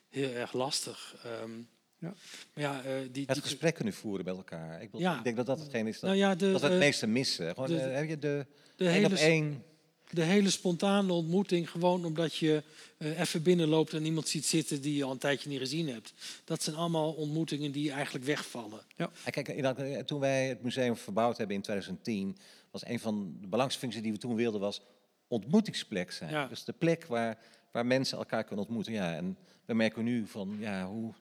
[0.09, 1.15] heel erg lastig.
[1.43, 1.69] Um,
[2.01, 2.15] ja.
[2.55, 4.83] Maar ja, uh, die, het gesprek kunnen voeren met elkaar.
[4.83, 7.07] Ik, ik, denk dat dat hetgeen is dat, nou ja, de, dat we het meeste
[7.07, 7.55] missen.
[7.55, 9.65] Gewoon, de, uh, heb je de, de hele, één...
[10.11, 12.63] de hele spontane ontmoeting, gewoon omdat je
[12.99, 16.13] uh, even binnenloopt en iemand ziet zitten die je al een tijdje niet gezien hebt.
[16.45, 18.81] Dat zijn allemaal ontmoetingen die eigenlijk wegvallen.
[18.97, 19.11] Ja.
[19.31, 22.37] Kijk, toen wij het museum verbouwd hebben in 2010,
[22.71, 24.83] was een van de belangrijkste functies die we toen wilden, was
[25.29, 26.31] ontmoetingsplek zijn.
[26.31, 26.47] Ja.
[26.47, 27.39] Dus de plek waar,
[27.71, 28.93] waar mensen elkaar kunnen ontmoeten.
[28.93, 31.15] Ja, en we merken nu van ja, hoe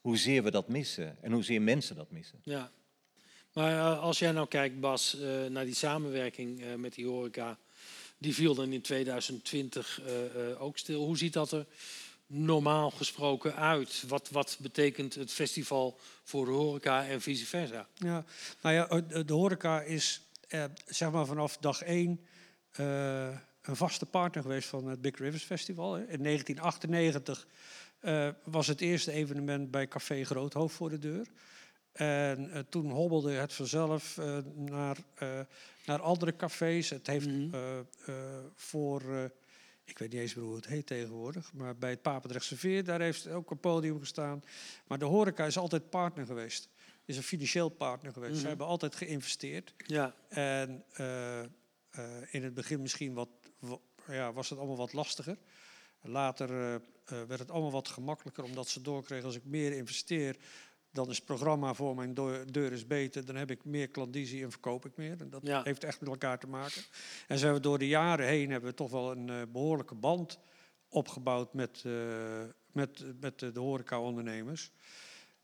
[0.00, 2.40] hoezeer we dat missen en hoezeer mensen dat missen.
[2.42, 2.70] Ja,
[3.52, 7.58] maar uh, als jij nou kijkt, Bas, uh, naar die samenwerking uh, met die horeca,
[8.18, 10.00] die viel dan in 2020
[10.58, 11.04] ook stil.
[11.04, 11.66] Hoe ziet dat er
[12.26, 14.04] normaal gesproken uit?
[14.08, 17.88] Wat, wat betekent het festival voor de horeca en vice versa?
[17.94, 18.24] Ja,
[18.60, 20.20] nou ja, de horeca is
[20.86, 22.20] zeg maar vanaf dag één
[23.62, 25.96] een vaste partner geweest van het Big Rivers Festival.
[25.96, 27.46] In 1998
[28.00, 31.26] uh, was het eerste evenement bij Café Groothoofd voor de deur.
[31.92, 34.96] En uh, toen hobbelde het vanzelf uh, naar,
[35.84, 36.90] naar andere cafés.
[36.90, 37.86] Het heeft mm -hmm.
[38.54, 39.02] voor,
[39.84, 43.00] ik weet niet eens meer hoe het heet tegenwoordig, maar bij het Papendrechtse Veer, daar
[43.00, 44.42] heeft ook een podium gestaan.
[44.86, 46.68] Maar de horeca is altijd partner geweest.
[47.04, 48.30] Is een financieel partner geweest.
[48.30, 48.42] Mm -hmm.
[48.42, 49.74] Ze hebben altijd geïnvesteerd.
[49.86, 50.14] Ja.
[50.28, 50.84] En
[52.30, 53.28] in het begin misschien wat,
[54.06, 55.36] ja, was het allemaal wat lastiger.
[56.02, 60.36] Later uh, werd het allemaal wat gemakkelijker, omdat ze doorkregen als ik meer investeer,
[60.92, 62.14] dan is het programma voor mijn
[62.50, 65.20] deur is beter, dan heb ik meer klandizie en verkoop ik meer.
[65.20, 66.82] En dat heeft echt met elkaar te maken.
[67.28, 70.38] En we door de jaren heen hebben we toch wel een uh, behoorlijke band
[70.88, 71.94] opgebouwd met, uh,
[72.72, 74.70] met, met de, de horeca-ondernemers.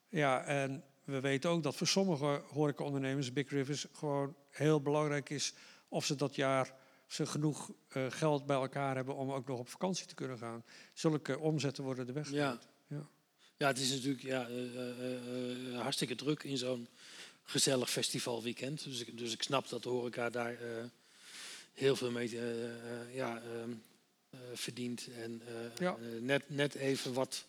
[0.09, 5.55] Ja, en we weten ook dat voor sommige horeca-ondernemers Big Rivers gewoon heel belangrijk is
[5.89, 6.75] of ze dat jaar
[7.07, 10.65] ze genoeg uh, geld bij elkaar hebben om ook nog op vakantie te kunnen gaan.
[10.93, 12.59] Zulke omzetten worden de weg ja.
[12.87, 13.09] ja.
[13.57, 14.75] ja, het is natuurlijk ja, uh,
[15.73, 16.89] uh, hartstikke druk in zo'n
[17.43, 18.85] gezellig festivalweekend.
[18.85, 20.59] Dus ik, dus ik snap dat de horeca daar
[21.73, 22.31] heel veel mee
[23.13, 23.71] ja, ehm,
[24.55, 25.09] verdient.
[25.19, 25.43] En
[25.79, 25.97] ja.
[26.21, 27.47] net, net even wat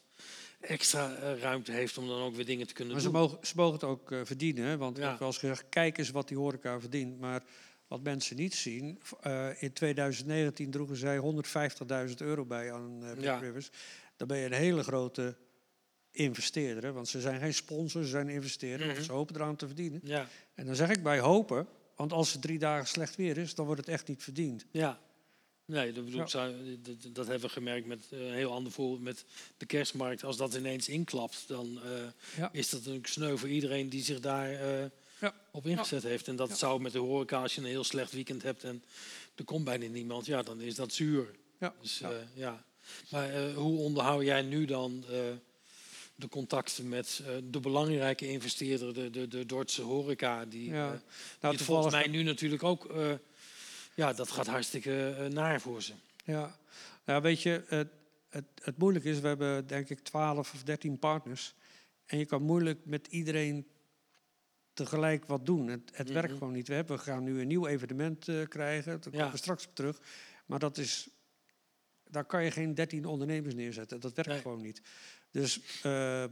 [0.59, 3.11] extra ruimte heeft om dan ook weer dingen te kunnen maar doen.
[3.11, 5.13] Maar ze mogen, ze mogen het ook verdienen, want ja.
[5.13, 7.19] ik wel eens gezegd, kijk eens wat die horeca verdient.
[7.19, 7.43] Maar
[7.87, 11.19] wat mensen niet zien, uh, in 2019 droegen zij
[12.09, 13.37] 150.000 euro bij aan uh, Big ja.
[13.37, 13.69] Rivers.
[14.15, 15.35] Dan ben je een hele grote
[16.11, 16.83] investeerder.
[16.83, 16.91] Hè?
[16.91, 18.89] Want ze zijn geen sponsor, ze zijn investeerders.
[18.89, 19.03] Mm -hmm.
[19.03, 20.01] Ze hopen eraan te verdienen.
[20.03, 20.27] Ja.
[20.53, 23.65] En dan zeg ik bij hopen, want als het drie dagen slecht weer is, dan
[23.65, 24.65] wordt het echt niet verdiend.
[24.71, 24.99] Ja.
[25.65, 29.25] Nee, dat, bedoel, dat, dat hebben we gemerkt met eh, een heel ander voorbeeld met
[29.57, 30.23] de kerstmarkt.
[30.23, 31.91] Als dat ineens inklapt, dan eh,
[32.37, 32.49] Ja.
[32.51, 34.85] is dat natuurlijk sneu voor iedereen die zich daar eh,
[35.19, 35.33] Ja.
[35.51, 36.27] op ingezet heeft.
[36.27, 36.55] En dat Ja.
[36.55, 38.83] zou met de horeca, als je een heel slecht weekend hebt en
[39.35, 41.35] er komt bijna niemand, ja, dan is dat zuur.
[41.59, 41.73] Ja.
[41.81, 42.09] Dus, Ja.
[42.11, 42.17] ja.
[42.33, 42.63] ja.
[43.09, 45.19] Maar eh, hoe onderhoud jij nu dan eh,
[46.15, 50.85] de contacten met eh, de belangrijke investeerder, de, de, de Dordtse horeca, die, Ja.
[50.85, 50.99] eh, Nou, die
[51.41, 53.11] volgens toevallig- mij nu natuurlijk ook, eh,
[53.95, 55.93] ja, dat gaat hartstikke eh, naar voor ze.
[56.25, 56.57] Ja,
[57.05, 57.87] nou, weet je, het,
[58.29, 61.53] het, het moeilijke is, we hebben denk ik 12 of 13 partners.
[62.05, 63.67] En je kan moeilijk met iedereen
[64.77, 65.67] tegelijk wat doen.
[65.67, 66.37] Het, het werkt Mhm.
[66.37, 66.67] gewoon niet.
[66.67, 69.31] We, hebben, we gaan nu een nieuw evenement eh, krijgen, daar komen Ja.
[69.31, 69.99] we straks op terug.
[70.45, 71.09] Maar dat is,
[72.09, 73.99] daar kan je geen 13 ondernemers neerzetten.
[73.99, 74.41] Dat werkt Nee.
[74.41, 74.81] gewoon niet.
[75.31, 76.29] Dus eh, eh,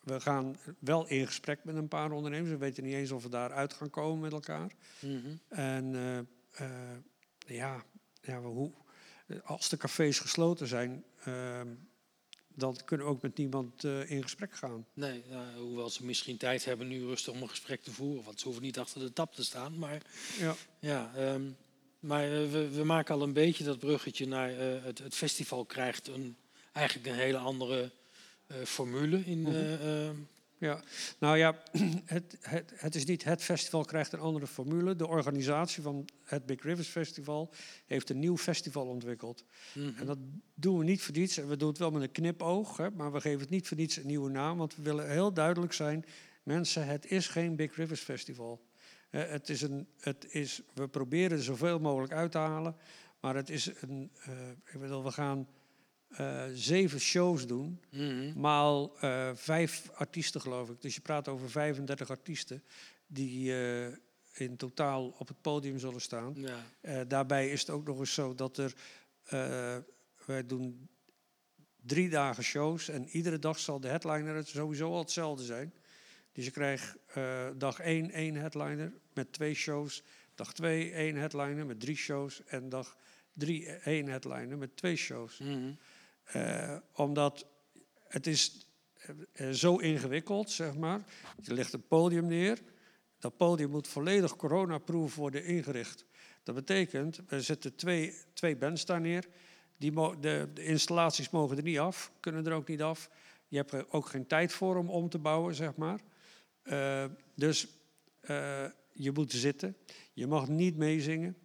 [0.00, 2.50] we gaan wel in gesprek met een paar ondernemers.
[2.50, 4.72] We weten niet eens of we daaruit gaan komen met elkaar.
[5.00, 5.36] Mhm.
[5.48, 5.92] En
[7.46, 7.84] ja,
[8.20, 8.72] ja hoe,
[9.44, 11.68] als de cafés gesloten zijn, ehm,
[12.54, 14.86] dan kunnen we ook met niemand eh, in gesprek gaan.
[14.94, 18.24] Nee, nou, hoewel ze misschien tijd hebben nu rustig om een gesprek te voeren.
[18.24, 19.78] Want ze hoeven niet achter de tap te staan.
[19.78, 20.02] Maar,
[20.38, 21.42] Ja, ja, ehm,
[22.00, 25.64] maar eh, we, we maken al een beetje dat bruggetje naar eh, het, het festival
[25.64, 26.36] krijgt een,
[26.72, 27.90] eigenlijk een hele andere
[28.64, 29.24] formule.
[29.24, 29.50] In, Mhm.
[29.54, 30.16] eh, ehm,
[30.58, 30.82] ja.
[31.18, 31.62] Nou ja,
[32.04, 34.96] het, het, het is niet het festival krijgt een andere formule.
[34.96, 37.52] De organisatie van het Big Rivers Festival
[37.86, 39.44] heeft een nieuw festival ontwikkeld.
[39.74, 39.98] mhm.
[39.98, 40.18] En dat
[40.54, 41.38] doen we niet voor niets.
[41.38, 43.76] En we doen het wel met een knipoog, hè, maar we geven het niet voor
[43.76, 44.58] niets een nieuwe naam.
[44.58, 46.04] Want we willen heel duidelijk zijn,
[46.42, 48.62] mensen, het is geen Big Rivers Festival.
[49.10, 52.76] Eh, het is een, het is, we proberen er zoveel mogelijk uit te halen.
[53.20, 55.48] Maar het is een, eh, ik bedoel, we gaan
[56.16, 57.80] eh, zeven shows doen.
[57.90, 58.40] Mhm.
[58.40, 60.80] Maal eh, vijf artiesten, geloof ik.
[60.82, 62.62] Dus je praat over 35 artiesten
[63.06, 63.86] die eh,
[64.32, 66.34] in totaal op het podium zullen staan.
[66.80, 67.04] Ja.
[67.04, 68.74] Daarbij is het ook nog eens zo dat er.
[70.26, 70.88] wij doen
[71.82, 75.74] drie dagen shows en iedere dag zal de headliner het sowieso al hetzelfde zijn.
[76.32, 76.96] Dus je krijgt
[77.56, 80.02] dag 1 één headliner met twee shows.
[80.34, 82.44] Dag 2 één headliner met drie shows.
[82.44, 82.96] En dag
[83.32, 85.38] 3 één headliner met twee shows.
[85.38, 85.72] Mhm.
[86.24, 87.46] Eh, omdat
[88.08, 88.68] het is
[89.32, 91.04] eh, zo ingewikkeld, zeg maar.
[91.42, 92.58] Je legt een podium neer.
[93.18, 96.04] Dat podium moet volledig coronaproof worden ingericht.
[96.42, 99.26] Dat betekent, we zetten twee, twee bands daar neer.
[99.76, 103.10] Die de, de installaties mogen er niet af, kunnen er ook niet af.
[103.48, 106.00] Je hebt er ook geen tijd voor om om te bouwen, zeg maar.
[106.62, 107.04] Eh,
[107.34, 107.68] dus
[108.92, 109.76] je moet zitten.
[110.12, 111.36] Je mag niet meezingen.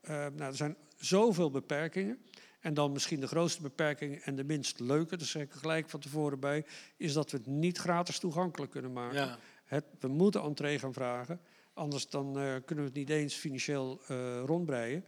[0.00, 2.24] Eh, nou, er zijn zoveel beperkingen.
[2.60, 6.00] En dan misschien de grootste beperking en de minst leuke, dat zeg ik gelijk van
[6.00, 6.64] tevoren bij,
[6.96, 9.16] is dat we het niet gratis toegankelijk kunnen maken.
[9.18, 9.38] ja.
[9.64, 11.40] Het, we moeten entree gaan vragen,
[11.72, 15.04] anders dan eh, kunnen we het niet eens financieel eh rondbreien.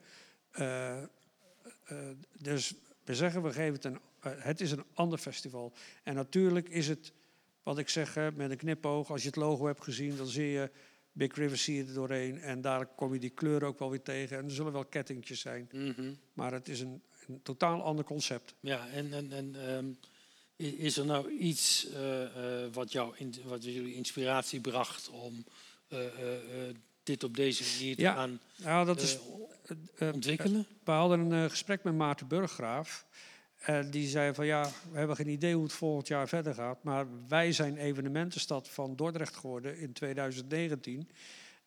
[0.51, 0.99] Eh,
[2.39, 2.75] dus
[3.05, 5.73] we zeggen, we geven het een, het is een ander festival.
[6.03, 7.13] En natuurlijk is het,
[7.63, 10.71] wat ik zeg met een knipoog, als je het logo hebt gezien, dan zie je
[11.13, 14.03] Big River zie je er doorheen en daar kom je die kleuren ook wel weer
[14.03, 14.39] tegen.
[14.39, 16.15] En er zullen wel kettingjes zijn, Mhm.
[16.33, 18.55] maar het is een, een totaal ander concept.
[18.61, 19.87] Ja, en, en, en ehm,
[20.57, 25.45] is er nou iets eh, eh, wat, jou in, wat jullie inspiratie bracht om
[25.89, 25.99] eh,
[27.03, 29.19] dit op deze manier te Ja, gaan Nou, dat is,
[29.99, 30.67] ontwikkelen?
[30.85, 33.07] we hadden een gesprek met Maarten Burggraaf.
[33.57, 36.83] En die zei van ja, we hebben geen idee hoe het volgend jaar verder gaat.
[36.83, 41.11] Maar wij zijn evenementenstad van Dordrecht geworden in 2019.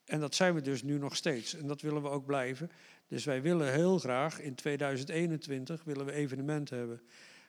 [0.06, 1.56] En dat zijn we dus nu nog steeds.
[1.56, 2.72] En dat willen we ook blijven.
[3.08, 7.02] Dus wij willen heel graag in 2021 willen we evenementen hebben.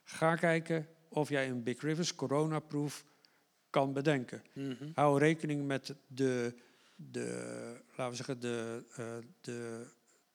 [0.04, 3.04] Ga kijken of jij een Big Rivers coronaproof
[3.70, 4.42] kan bedenken.
[4.54, 4.90] Mhm.
[4.94, 6.54] Hou rekening met de,
[6.96, 9.86] de laten we zeggen, de, eh, de,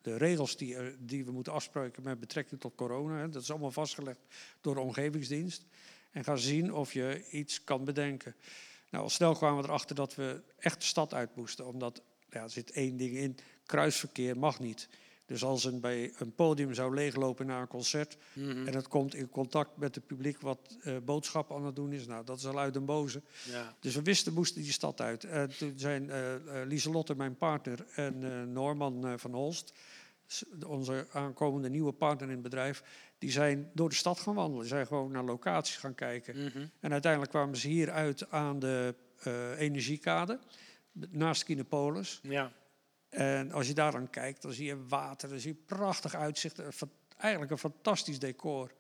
[0.01, 3.17] de regels die, er- die we moeten afspreken met betrekking tot corona.
[3.17, 3.30] Hè.
[3.30, 4.19] Dat is allemaal vastgelegd
[4.61, 5.65] door de omgevingsdienst.
[6.11, 8.36] En ga zien of je iets kan bedenken.
[8.89, 11.65] Nou, al snel kwamen we erachter dat we echt de stad uit moesten.
[11.65, 14.89] Omdat, ja, er zit één ding in, kruisverkeer mag niet.
[15.32, 18.17] Dus als een, bij een podium zou leeglopen na een concert...
[18.34, 18.67] Mhm.
[18.67, 22.07] en het komt in contact met het publiek wat eh boodschappen aan het doen is...
[22.07, 23.21] nou, dat is al uit den boze.
[23.51, 23.75] Ja.
[23.79, 25.23] Dus we wisten, moesten die stad uit.
[25.23, 29.73] En toen zijn eh eh, Lieselotte, mijn partner, en eh, Norman eh, van Holst,
[30.67, 32.84] onze aankomende nieuwe partner in het bedrijf,
[33.17, 34.59] die zijn door de stad gaan wandelen.
[34.59, 36.43] Die zijn gewoon naar locaties gaan kijken.
[36.43, 36.65] Mhm.
[36.79, 40.39] En uiteindelijk kwamen ze hier uit aan de eh, energiekade,
[40.91, 42.19] naast Kinepolis.
[42.23, 42.51] ja.
[43.12, 46.62] En als je daar dan kijkt, dan zie je water, dan zie je prachtig uitzicht.
[47.18, 48.72] Eigenlijk een fantastisch decor.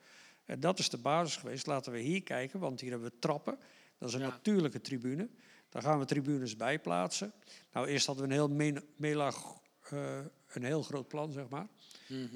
[0.45, 1.67] En dat is de basis geweest.
[1.67, 3.57] Laten we hier kijken, want hier hebben we trappen.
[3.97, 4.27] Dat is een Ja.
[4.27, 5.29] natuurlijke tribune.
[5.69, 7.33] Daar gaan we tribunes bij plaatsen.
[7.73, 9.59] Nou, eerst hadden we een heel melag,
[9.89, 11.67] eh, een heel groot plan, zeg maar.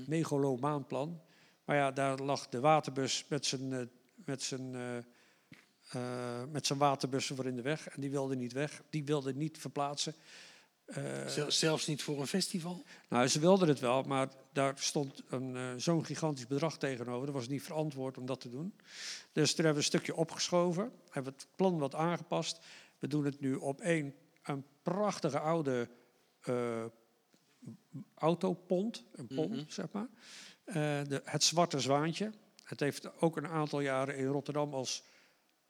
[0.07, 1.21] Megalomaan plan.
[1.65, 3.79] Maar ja, daar lag de waterbus met zijn, eh,
[4.15, 4.75] met zijn,
[5.91, 7.87] eh, met zijn waterbussen voor in de weg.
[7.87, 8.81] En die wilde niet weg.
[8.89, 10.15] Die wilde niet verplaatsen.
[10.85, 12.83] Eh, Zel- Zelfs niet voor een festival?
[13.09, 17.25] nou, ze wilden het wel, maar daar stond een, eh, zo'n gigantisch bedrag tegenover.
[17.25, 18.73] Dat was niet verantwoord om dat te doen.
[19.31, 22.59] Dus toen hebben we een stukje opgeschoven, hebben het plan wat aangepast.
[22.99, 25.89] We doen het nu op één, een prachtige oude
[26.41, 26.85] eh,
[28.15, 30.07] autopont, een pont, zeg maar.
[31.07, 32.31] De, het Zwarte Zwaantje.
[32.63, 35.03] Het heeft ook een aantal jaren in Rotterdam als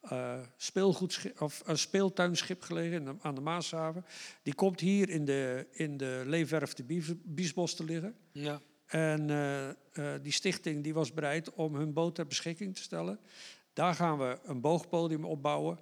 [0.09, 4.05] eh, speelgoedschip, of een speeltuinschip gelegen in de- aan de Maashaven.
[4.43, 8.15] Die komt hier in de, in de Leefwerf de Bies- Biesbos te liggen.
[8.31, 8.59] Ja.
[8.85, 9.75] En eh, eh,
[10.21, 13.19] die stichting die was bereid om hun boot ter beschikking te stellen.
[13.73, 15.79] Daar gaan we een boogpodium opbouwen.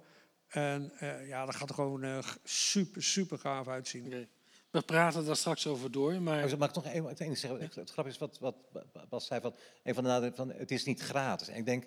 [0.48, 4.28] En eh, ja, dat gaat er gewoon eh, super, super gaaf uitzien.
[4.70, 7.60] We praten daar straks over door, maar mag ik nog even het enige zeggen?
[7.60, 10.70] Het, het grappige is wat, wat Bas zei, van, een van de nadelen van het
[10.70, 11.48] is niet gratis.
[11.48, 11.84] En ik denk,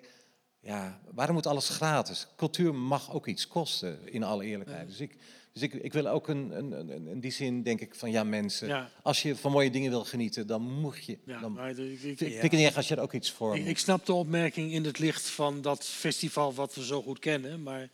[0.60, 2.26] ja, waarom moet alles gratis?
[2.36, 4.88] Cultuur mag ook iets kosten, in alle eerlijkheid.
[4.88, 5.16] Dus, ik,
[5.52, 8.24] dus ik, ik wil ook een, een, een, in die zin denk ik van, ja
[8.24, 11.70] mensen, ja, als je van mooie dingen wil genieten, dan moet je, ja, dan maar
[11.70, 13.70] ik, ik, vind ik het niet erg als je er ook iets voor ik, moet.
[13.70, 17.62] ik snap de opmerking in het licht van dat festival wat we zo goed kennen,
[17.62, 17.88] maar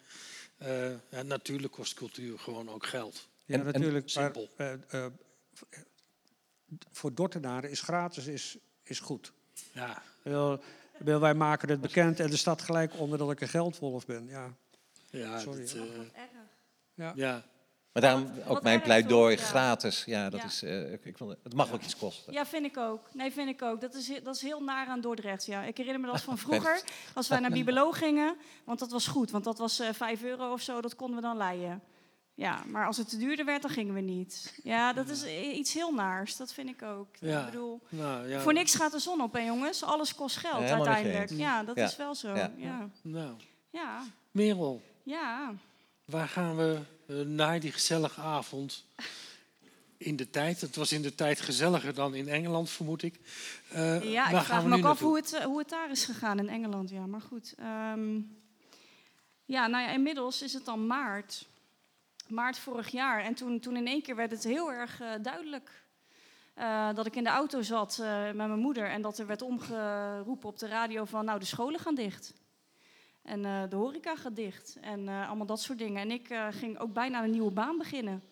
[0.59, 3.29] eh, ja, natuurlijk kost cultuur gewoon ook geld.
[3.45, 4.15] Ja, En- en- natuurlijk.
[4.15, 4.49] maar, Simpel.
[4.57, 5.07] eh, eh,
[6.93, 9.33] voor Dordtenaren is gratis is, is goed.
[9.73, 10.03] Ja,
[10.99, 14.27] Bedoel, wij maken het bekend en er staat gelijk onder dat ik een geldwolf ben.
[14.29, 14.55] Ja,
[15.11, 16.29] ja, Sorry, dat, Erg.
[16.95, 17.13] ja.
[17.17, 17.43] ja.
[17.93, 19.47] Maar daarom ook wat mijn pleidooi, toch?
[19.47, 20.05] Gratis.
[20.05, 20.47] Ja, dat Ja.
[20.47, 22.33] is, eh, ik, ik wil, het mag ook iets kosten.
[22.33, 23.09] Ja, vind ik ook.
[23.13, 23.81] Nee, vind ik ook.
[23.81, 25.47] Dat is, dat is heel naar aan Dordrecht.
[25.47, 25.63] Ja.
[25.63, 26.83] Ik herinner me dat van vroeger,
[27.15, 28.37] als wij naar Bibelo gingen.
[28.65, 31.23] Want dat was goed, want dat was eh 5 euro of zo, dat konden we
[31.23, 31.83] dan leien.
[32.37, 34.59] Ja, maar als het te duurder werd, dan gingen we niet.
[34.63, 36.37] Ja, dat is iets heel naars.
[36.37, 37.09] Dat vind ik ook.
[37.21, 37.39] Ja.
[37.41, 38.41] Ik bedoel, Nou, ja.
[38.41, 39.83] voor niks gaat de zon op, hè jongens?
[39.83, 41.31] Alles kost geld Ja, uiteindelijk.
[41.31, 41.85] Ja, dat Ja.
[41.85, 42.35] is wel zo.
[42.35, 42.51] Ja.
[42.57, 43.35] Ja, Nou,
[43.71, 45.55] ja, Merel, ja.
[46.05, 48.85] waar gaan we eh, na die gezellige avond
[49.97, 50.61] in de tijd?
[50.61, 53.21] Het was in de tijd gezelliger dan in Engeland, vermoed ik.
[53.71, 56.39] Eh, Ja, ik vraag me ook af hoe het, eh, hoe het daar is gegaan
[56.39, 56.91] in Engeland.
[56.91, 57.55] Ja, maar goed.
[57.59, 58.21] Ehm,
[59.45, 61.47] ja, nou ja, inmiddels is het dan maart.
[62.29, 63.23] Maart vorig jaar.
[63.23, 65.83] En toen, toen in één keer werd het heel erg eh, duidelijk.
[66.55, 69.43] eh, dat ik in de auto zat eh, met mijn moeder en dat er werd
[69.43, 71.25] omgeroepen op de radio van...
[71.25, 72.35] nou, de scholen gaan dicht.
[73.23, 74.79] En de horeca gaat dicht.
[74.81, 76.03] En allemaal dat soort dingen.
[76.03, 78.23] En ik ging ook bijna een nieuwe baan beginnen.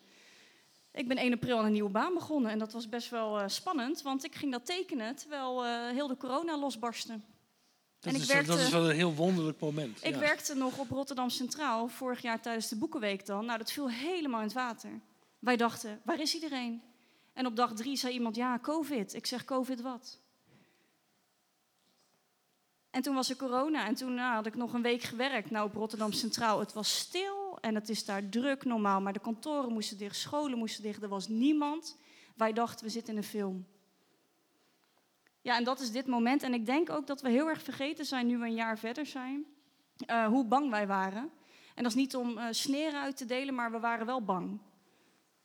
[0.92, 4.02] Ik ben 1 april aan een nieuwe baan begonnen en dat was best wel spannend,
[4.02, 7.20] want ik ging dat tekenen terwijl heel de corona losbarstte.
[8.02, 10.04] Dat, en ik is, wel- dat werkte- is wel een heel wonderlijk moment.
[10.04, 10.18] Ik ja.
[10.20, 13.44] werkte nog op Rotterdam Centraal vorig jaar tijdens de Boekenweek dan.
[13.44, 15.00] Nou, dat viel helemaal in het water.
[15.38, 16.82] Wij dachten, waar is iedereen?
[17.32, 19.14] En op dag drie zei iemand, ja, COVID.
[19.14, 20.20] Ik zeg, COVID wat?
[22.90, 25.66] En toen was er corona en toen nou, had ik nog een week gewerkt nou,
[25.66, 26.60] op Rotterdam Centraal.
[26.60, 30.58] Het was stil en het is daar druk normaal, maar de kantoren moesten dicht, scholen
[30.58, 31.02] moesten dicht.
[31.02, 31.96] Er was niemand.
[32.36, 33.66] Wij dachten, we zitten in een film.
[35.42, 36.42] Ja, en dat is dit moment.
[36.42, 39.06] En ik denk ook dat we heel erg vergeten zijn, nu we een jaar verder
[39.06, 39.44] zijn,
[40.06, 41.30] eh, hoe bang wij waren.
[41.74, 44.60] En dat is niet om eh, sneren uit te delen, maar we waren wel bang.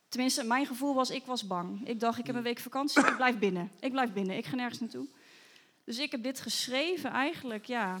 [0.08, 1.88] Tenminste, mijn gevoel was, ik was bang.
[1.88, 3.70] Ik dacht, ik heb een week vakantie, ik blijf binnen.
[3.80, 5.06] Ik blijf binnen, ik ga nergens naartoe.
[5.84, 8.00] Dus ik heb dit geschreven eigenlijk, ja,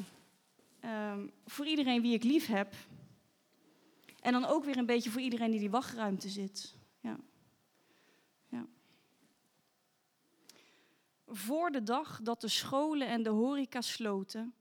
[0.80, 2.74] ehm, voor iedereen wie ik lief heb.
[4.20, 6.74] En dan ook weer een beetje voor iedereen die die wachtruimte zit.
[7.00, 7.16] Ja.
[8.48, 8.66] ja.
[11.30, 14.54] Voor de dag dat de scholen en de horeca sloten.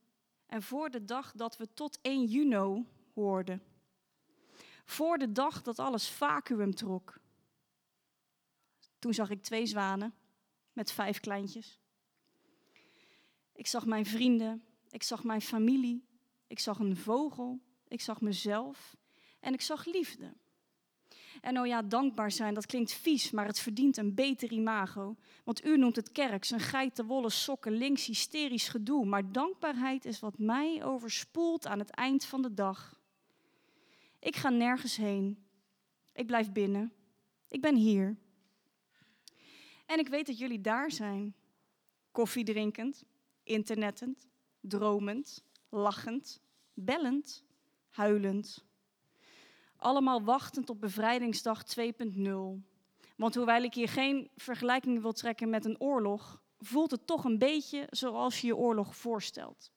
[0.46, 3.64] En voor de dag dat we tot 1 juni hoorden.
[4.86, 7.20] Voor de dag dat alles vacuüm trok.
[9.00, 10.14] Toen zag ik twee zwanen
[10.74, 11.80] met vijf kleintjes.
[13.54, 16.08] Ik zag mijn vrienden, ik zag mijn familie,
[16.48, 18.96] ik zag een vogel, ik zag mezelf
[19.40, 20.34] en ik zag liefde.
[21.42, 25.16] En oh ja, dankbaar zijn, dat klinkt vies, maar het verdient een beter imago.
[25.44, 29.06] Want u noemt het kerks, een geitenwolle sokken, links hysterisch gedoe.
[29.06, 33.02] Maar dankbaarheid is wat mij overspoelt aan het eind van de dag.
[34.20, 35.46] Ik ga nergens heen.
[36.14, 36.94] Ik blijf binnen.
[37.48, 38.18] Ik ben hier.
[39.86, 41.36] En ik weet dat jullie daar zijn.
[42.12, 43.04] Koffie drinkend,
[43.44, 44.28] internettend,
[44.62, 46.42] dromend, lachend,
[46.74, 47.44] bellend,
[47.90, 48.66] huilend.
[49.78, 51.84] Allemaal wachtend op bevrijdingsdag 2.0.
[53.16, 57.38] Want hoewel ik hier geen vergelijking wil trekken met een oorlog, voelt het toch een
[57.38, 59.72] beetje zoals je je oorlog voorstelt.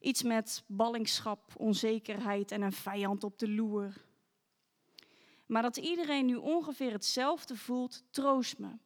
[0.00, 3.94] Iets met ballingschap, onzekerheid en een vijand op de loer.
[5.46, 8.78] Maar dat iedereen nu ongeveer hetzelfde voelt, troost me.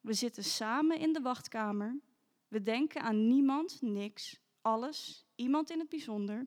[0.00, 2.00] We zitten samen in de wachtkamer.
[2.48, 6.46] We denken aan niemand, niks, alles, iemand in het bijzonder.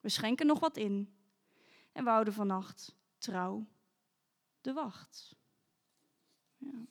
[0.00, 1.13] We schenken nog wat in.
[1.94, 3.66] En we houden vannacht trouw
[4.60, 5.34] de wacht.
[6.56, 6.86] Ja.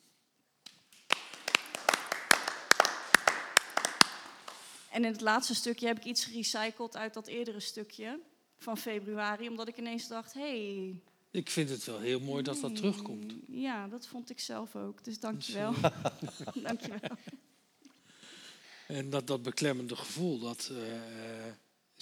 [4.91, 8.19] En in het laatste stukje heb ik iets gerecycled uit dat eerdere stukje
[8.57, 10.39] van februari, omdat ik ineens dacht: hé.
[10.41, 11.01] Hey,
[11.31, 13.33] Ik vind het wel heel mooi dat dat terugkomt.
[13.47, 15.03] Ja, dat vond ik zelf ook.
[15.03, 15.73] Dus dankjewel.
[16.67, 17.17] dankjewel.
[18.87, 21.53] En dat, dat beklemmende gevoel, dat eh, eh,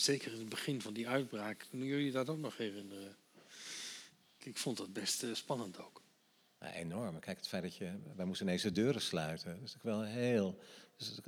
[0.01, 3.15] zeker in het begin van die uitbraak, kunnen jullie dat ook nog herinneren?
[4.37, 6.01] Ik, ik vond dat best eh, spannend ook.
[6.59, 7.19] Ja, enorm.
[7.19, 7.91] Kijk, het feit dat je...
[8.15, 9.47] Wij moesten ineens de deuren sluiten.
[9.59, 10.59] Dat is natuurlijk wel heel...
[10.97, 11.19] Dus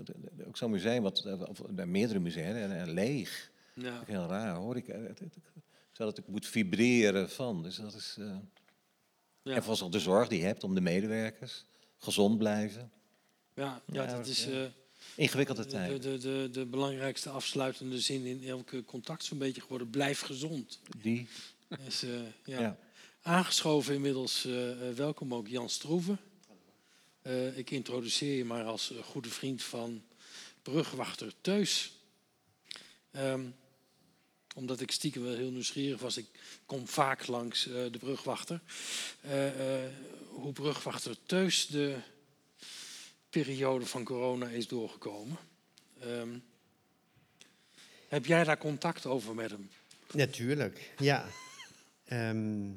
[0.48, 3.52] ook zo'n museum, wat, eh, of bij meerdere musea, en, en leeg.
[3.74, 3.98] Ja.
[3.98, 4.78] Dat heel raar, hoor.
[4.78, 5.36] Ik, het, het,
[5.92, 7.64] het ook moet vibreren van.
[7.64, 8.16] Dus dat is...
[8.20, 8.36] eh,
[9.42, 9.56] Ja.
[9.56, 11.66] En vooral de zorg die je hebt om de medewerkers.
[11.98, 12.92] Gezond blijven.
[13.54, 14.48] Ja, ja, Ja, dat is.
[15.16, 16.02] Ingewikkelde de, tijd.
[16.04, 19.90] de, de, de belangrijkste afsluitende zin in elke contact zo'n beetje geworden.
[19.90, 20.80] Blijf gezond.
[21.02, 21.28] Die,
[21.84, 22.10] Dus, eh,
[22.46, 22.60] ja.
[22.60, 22.78] ja.
[23.22, 26.20] Aangeschoven inmiddels, eh, eh, welkom ook Jan Stroeven.
[27.56, 30.04] Ik introduceer je maar als goede vriend van
[30.62, 31.92] brugwachter Teus.
[33.12, 33.46] Ehm,
[34.56, 36.18] omdat ik stiekem wel heel nieuwsgierig was.
[36.18, 36.26] Ik
[36.66, 38.62] kom vaak langs de brugwachter.
[40.30, 41.98] Hoe brugwachter Teus de
[43.34, 45.38] periode van corona is doorgekomen.
[46.00, 46.38] Ehm,
[48.08, 49.70] heb jij daar contact over met hem?
[50.12, 51.26] Natuurlijk, ja.
[52.06, 52.70] Ehm,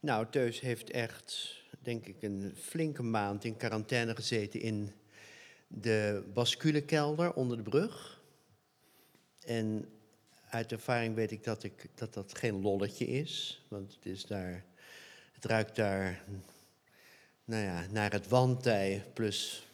[0.00, 4.92] nou, Teus heeft echt, denk ik, een flinke maand in quarantaine gezeten in
[5.68, 8.22] de basculekelder onder de brug.
[9.44, 9.88] En
[10.50, 14.64] uit ervaring weet ik dat, ik dat dat geen lolletje is, want het is daar,
[15.32, 16.24] het ruikt daar,
[17.44, 19.66] nou ja, naar het wandtij plus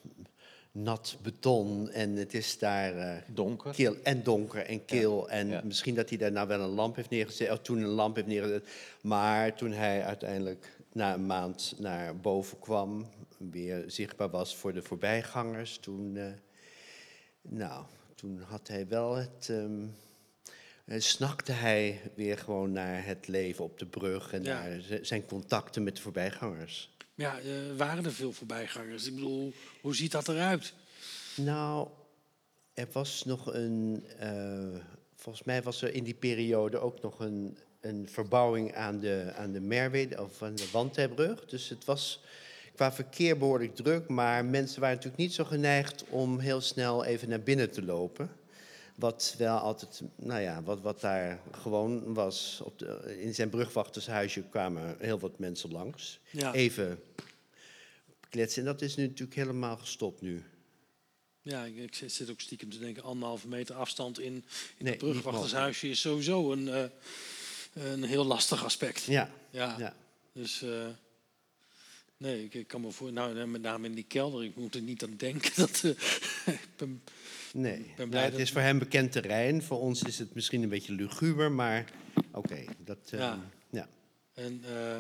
[0.73, 3.73] nat beton en het is daar eh, Donker.
[3.73, 5.31] kil en donker en kil.
[5.31, 5.61] en ja.
[5.65, 8.29] misschien dat hij daar nou wel een lamp heeft neergezet, of toen een lamp heeft
[8.29, 8.69] neergezet.
[9.03, 13.07] Maar toen hij uiteindelijk na een maand naar boven kwam,
[13.51, 16.27] weer zichtbaar was voor de voorbijgangers, toen, eh,
[17.43, 19.49] nou, toen had hij wel het.
[19.51, 19.85] ehm,
[20.85, 24.63] eh, snakte hij weer gewoon naar het leven op de brug en Ja.
[24.63, 26.97] naar zijn contacten met de voorbijgangers.
[27.19, 29.07] Ja, eh, waren er veel voorbijgangers?
[29.07, 30.73] Ik bedoel, hoe ziet dat eruit?
[31.37, 31.89] Nou,
[32.75, 34.05] er was nog een.
[34.19, 34.81] eh,
[35.15, 39.53] volgens mij was er in die periode ook nog een, een verbouwing aan de, aan
[39.53, 41.45] de Merwe, of aan de Wandtijbrug.
[41.45, 42.21] Dus het was
[42.75, 47.29] qua verkeer behoorlijk druk, maar mensen waren natuurlijk niet zo geneigd om heel snel even
[47.29, 48.31] naar binnen te lopen.
[48.99, 52.61] Wat wel altijd, nou ja, wat, wat daar gewoon was.
[52.65, 56.19] Op de, in zijn brugwachtershuisje kwamen heel wat mensen langs.
[56.31, 57.03] Ja, Even
[58.29, 58.61] kletsen.
[58.63, 60.45] En dat is nu natuurlijk helemaal gestopt nu.
[61.43, 64.45] ja ik, zit- ook stiekem te denken, anderhalve meter afstand in, in
[64.79, 66.85] Nee, het brugwachtershuisje is sowieso een, eh,
[67.73, 69.03] een heel lastig aspect.
[69.03, 69.95] Ja, Ja, ja.
[70.33, 70.87] dus eh,
[72.17, 74.81] nee, ik, ik kan me voor, nou, met name in die kelder, ik moet er
[74.81, 75.53] niet aan denken.
[75.67, 75.83] Dat,
[76.47, 77.03] ik ben,
[77.53, 79.63] Nee, ben Nou, blij het dat- is voor hem bekend terrein.
[79.63, 81.85] Voor ons is het misschien een beetje luguber, maar
[82.33, 82.65] oké.
[82.85, 83.39] dat, Ja.
[83.71, 83.89] ja.
[84.35, 84.97] En eh,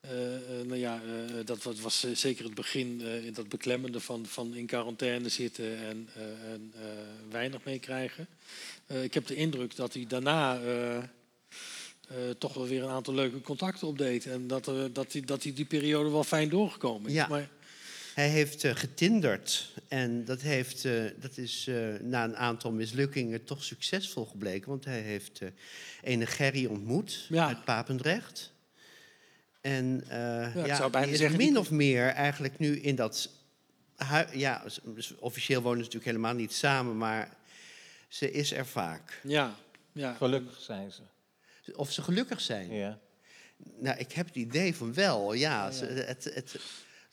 [0.00, 1.00] eh, eh, nou ja,
[1.44, 6.08] dat was, was zeker het begin, in dat beklemmende van, van in quarantaine zitten en,
[6.52, 6.72] en
[7.30, 8.26] weinig meekrijgen.
[9.02, 10.60] Ik heb de indruk dat hij daarna
[12.38, 14.26] toch wel weer een aantal leuke contacten opdeed.
[14.26, 17.16] En dat, dat, hij, dat hij die periode wel fijn doorgekomen is.
[17.16, 17.26] Ja.
[17.28, 17.48] Maar,
[18.14, 23.44] Hij heeft eh, getinderd en dat, heeft, eh, dat is eh, na een aantal mislukkingen
[23.44, 24.68] toch succesvol gebleken.
[24.68, 25.48] Want hij heeft eh
[26.02, 27.46] ene Gerry ontmoet Ja.
[27.46, 28.52] uit Papendrecht.
[29.60, 32.80] En eh, ik ja, zou bijna die is zeggen, min die- of meer eigenlijk nu
[32.80, 33.30] in dat...
[34.32, 34.64] Ja,
[35.18, 37.36] officieel wonen ze natuurlijk helemaal niet samen, maar
[38.08, 39.20] ze is er vaak.
[39.22, 39.54] ja,
[39.92, 40.14] ja.
[40.14, 41.02] Gelukkig zijn ze.
[41.74, 42.72] Of ze gelukkig zijn.
[42.72, 42.98] Ja.
[43.78, 45.70] Nou, ik heb het idee van wel, ja.
[45.70, 46.56] Ze- Het, het,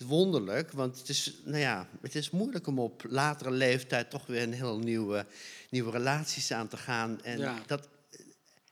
[0.07, 4.41] wonderlijk, want het is, nou ja, het is moeilijk om op latere leeftijd toch weer
[4.41, 5.25] een heel nieuwe,
[5.69, 7.23] nieuwe relaties aan te gaan.
[7.23, 7.63] En Ja.
[7.67, 7.89] dat,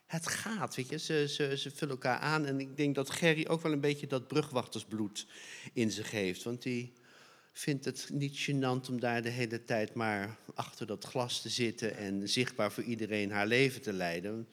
[0.06, 0.98] het gaat, weet je.
[1.00, 2.46] Ze, ze, ze vullen elkaar aan.
[2.46, 5.26] En ik denk dat Gerry ook wel een beetje dat brugwachtersbloed
[5.74, 6.44] in zich heeft.
[6.44, 6.94] Want die
[7.54, 11.98] vindt het niet gênant om daar de hele tijd maar achter dat glas te zitten...
[11.98, 14.48] en zichtbaar voor iedereen haar leven te leiden.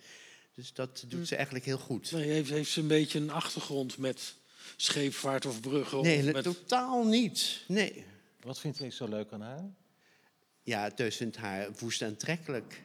[0.54, 2.12] Dus dat doet ze eigenlijk heel goed.
[2.12, 4.34] Nee, heeft, heeft ze een beetje een achtergrond met
[4.76, 6.02] scheepvaart of bruggen?
[6.02, 7.60] Nee, of met, totaal niet.
[7.68, 8.04] Nee.
[8.42, 9.64] Wat vindt hij zo leuk aan haar?
[10.62, 12.82] Ja, Teus vindt haar woest aantrekkelijk.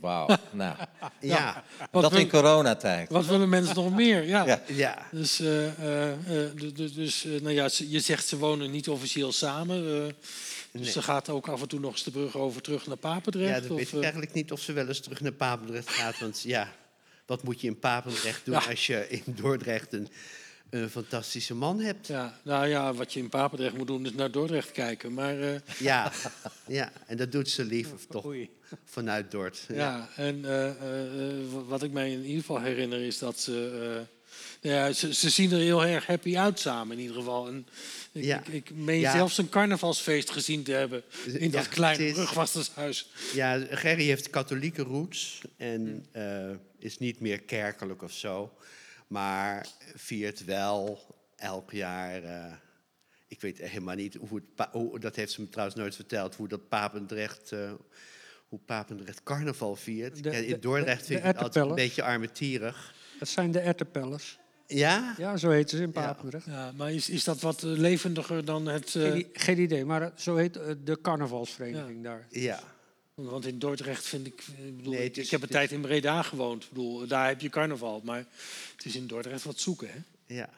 [0.00, 0.28] Wauw.
[0.52, 0.76] Nou,
[1.20, 3.10] Ja, Wat, dat in coronatijd.
[3.10, 4.22] wat willen mensen nog meer?
[4.22, 4.44] Ja.
[4.46, 4.62] Ja.
[4.66, 5.06] ja.
[5.10, 8.88] Dus, eh, eh, eh, du- du- dus eh, nou ja, je zegt ze wonen niet
[8.88, 9.76] officieel samen.
[9.76, 10.12] eh,
[10.72, 10.90] dus Nee.
[10.90, 13.54] ze gaat ook af en toe nog eens de brug over terug naar Papendrecht.
[13.54, 16.18] Ja, dat of, weet ik eigenlijk niet of ze wel eens terug naar Papendrecht gaat.
[16.18, 16.72] Want ja,
[17.26, 18.64] wat moet je in Papendrecht doen Ja.
[18.70, 20.08] als je in Dordrecht een,
[20.72, 22.06] een fantastische man hebt?
[22.06, 25.14] ja, nou ja, wat je in Papendrecht moet doen is naar Dordrecht kijken.
[25.14, 26.12] Maar eh, Ja,
[26.66, 26.92] ja.
[27.06, 28.50] en dat doet ze liever toch Oei.
[28.84, 29.64] vanuit Dort.
[29.68, 29.74] Ja.
[29.74, 30.76] ja, en eh, eh,
[31.52, 33.52] wa- wat ik mij in ieder geval herinner is dat ze...
[34.62, 37.46] nou ja, ze, ze zien er heel erg happy uit samen in ieder geval.
[37.48, 37.66] En
[38.12, 38.38] ik, Ja.
[38.38, 39.12] ik, ik meen Ja.
[39.12, 42.16] zelfs een carnavalsfeest gezien te hebben in dat kleine is-.
[43.34, 46.06] Ja, Gerry heeft katholieke roots en
[46.78, 48.52] is niet meer kerkelijk of zo.
[49.12, 51.00] Maar viert wel
[51.36, 52.22] elk jaar.
[52.22, 52.52] eh,
[53.28, 54.42] ik weet helemaal niet hoe
[54.92, 55.02] het.
[55.02, 56.34] dat heeft ze me trouwens nooit verteld.
[56.34, 57.52] Hoe dat Papendrecht.
[57.52, 57.72] eh,
[58.48, 60.22] hoe Papendrecht carnaval viert.
[60.22, 62.94] De- in Dordrecht vind ik het altijd een beetje armetierig.
[63.18, 64.38] Dat zijn de ertepellers.
[64.66, 65.14] Ja?
[65.18, 65.92] Ja, zo heten ze in.
[65.92, 66.46] Papendrecht.
[66.46, 68.94] Ja, maar is, is dat wat eh, levendiger dan het...
[68.94, 70.54] eh, Geen, idee, maar zo heet
[70.84, 72.26] de carnavalsvereniging daar.
[72.30, 72.60] Ja.
[73.14, 74.42] Want in Dordrecht vind ik...
[74.66, 76.62] Ik, bedoel, Nee, ik, het is- ik heb een tijd in Breda gewoond.
[76.62, 78.00] Ik bedoel, daar heb je carnaval.
[78.04, 78.24] Maar
[78.76, 79.98] het is in Dordrecht wat zoeken, hè?
[80.34, 80.48] Ja.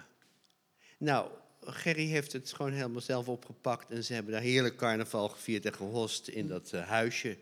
[0.98, 1.30] Nou,
[1.60, 3.90] Gerry heeft het gewoon helemaal zelf opgepakt.
[3.90, 7.36] En ze hebben daar heerlijk carnaval gevierd en gehost in dat eh, huisje.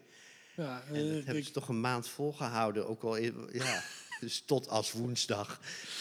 [0.56, 2.88] Ja, En dat eh, hebben ik- ze toch een maand volgehouden.
[2.88, 3.82] Ook al, ja,
[4.22, 5.60] dus tot als woensdag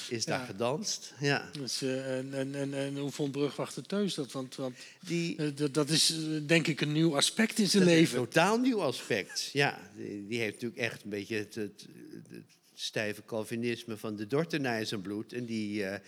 [0.09, 0.45] is daar Ja.
[0.45, 1.13] gedanst.
[1.19, 1.49] Ja.
[1.51, 4.31] dus, eh, en, en, en, en hoe vond Brugwachter Teus dat?
[4.31, 6.17] Want, want Die, eh, dat, is eh,
[6.47, 8.19] denk ik een nieuw aspect in zijn leven.
[8.19, 9.49] Een totaal nieuw aspect.
[9.53, 11.87] Ja, die, die heeft natuurlijk echt een beetje het, het,
[12.29, 12.43] het
[12.73, 15.33] stijve Calvinisme van de Dordtenaar in zijn bloed.
[15.33, 15.99] En die, eh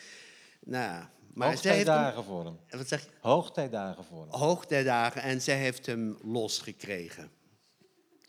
[0.65, 1.03] nou,
[1.33, 2.57] maar hem, Hoogtijdagen voor hem.
[2.69, 3.09] wat zeg je?
[3.19, 4.29] Hoogtijdagen voor hem.
[4.39, 7.29] Hoogtijdagen en zij heeft hem losgekregen.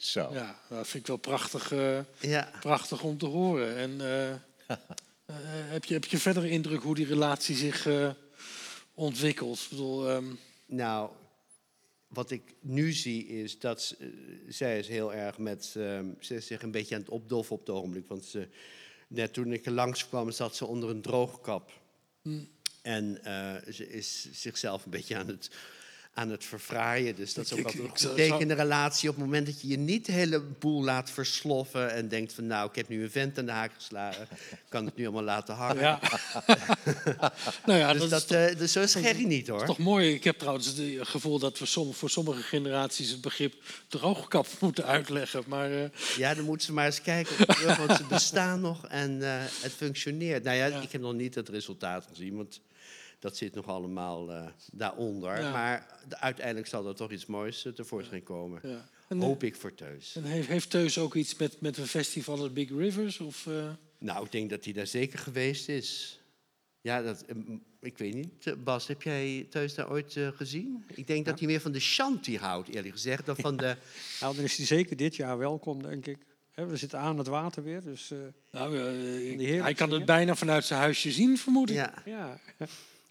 [0.04, 0.30] Zo.
[0.32, 2.50] Ja, dat vind ik wel prachtig, eh, Ja.
[2.60, 3.76] prachtig om te horen.
[3.76, 4.30] En eh,
[5.26, 5.36] eh,
[5.70, 7.88] heb, je, heb je verdere indruk hoe die relatie zich
[8.94, 9.58] ontwikkelt?
[9.62, 10.24] Ik bedoel, ehm,
[10.66, 11.10] Nou,
[12.08, 16.46] wat ik nu zie is dat ze- zij is heel erg met, ehm, ze is
[16.46, 18.06] zich een beetje aan het opdoffen op het ogenblik.
[18.06, 18.48] Want ze,
[19.08, 21.70] net toen ik er langskwam zat ze onder een droogkap.
[22.82, 25.50] En eh, ze is zichzelf een beetje aan het,
[26.14, 27.14] aan het verfraaien.
[27.14, 29.08] Dus dat is ook Ik- altijd ik een goed teken in de relatie.
[29.08, 31.92] Op het moment dat je je niet de hele boel laat versloffen...
[31.92, 34.28] en denkt van nou, ik heb nu een vent aan de haak geslagen...
[34.68, 35.82] kan het nu allemaal laten hangen.
[35.82, 36.00] ja.
[37.66, 39.60] nou ja, Dus dat, dat, is, eh, dus zo is Gerry niet hoor.
[39.60, 40.12] is toch mooi.
[40.14, 43.54] Ik heb trouwens het eh, gevoel dat we som, voor sommige generaties het begrip
[43.88, 45.42] droogkap moeten uitleggen.
[45.46, 47.46] Maar eh, Ja, dan moeten ze maar eens kijken
[47.76, 49.18] want ze bestaan nog en
[49.62, 50.42] het functioneert.
[50.44, 50.80] Nou ja, Ja.
[50.80, 52.60] ik heb nog niet het resultaat gezien, want
[53.24, 55.40] dat zit nog allemaal eh, daaronder.
[55.40, 55.52] Ja.
[55.52, 58.60] Maar de- uiteindelijk zal er toch iets moois eh, tevoorschijn komen.
[58.62, 58.88] ja.
[59.08, 60.16] En, eh, Hoop ik voor Teus.
[60.16, 63.20] en heeft, heeft Teus ook iets met, met een festival als Big Rivers?
[63.20, 63.68] Of, eh,
[63.98, 66.20] Nou, ik denk dat hij daar zeker geweest is.
[66.80, 67.24] Ja, dat,
[67.80, 68.64] ik weet niet.
[68.64, 70.84] Bas, heb jij Teus daar ooit eh, gezien?
[70.94, 73.76] Ik denk dat hij meer van de shanty houdt, eerlijk gezegd, dan van de...
[74.20, 76.18] Nou, dan is hij zeker dit jaar welkom, denk ik.
[76.50, 78.18] Hè, we zitten aan het water weer, dus eh,
[78.50, 78.76] nou,
[79.62, 81.76] hij kan het bijna vanuit zijn huisje zien, vermoed ik.
[81.76, 82.38] Ja, ja.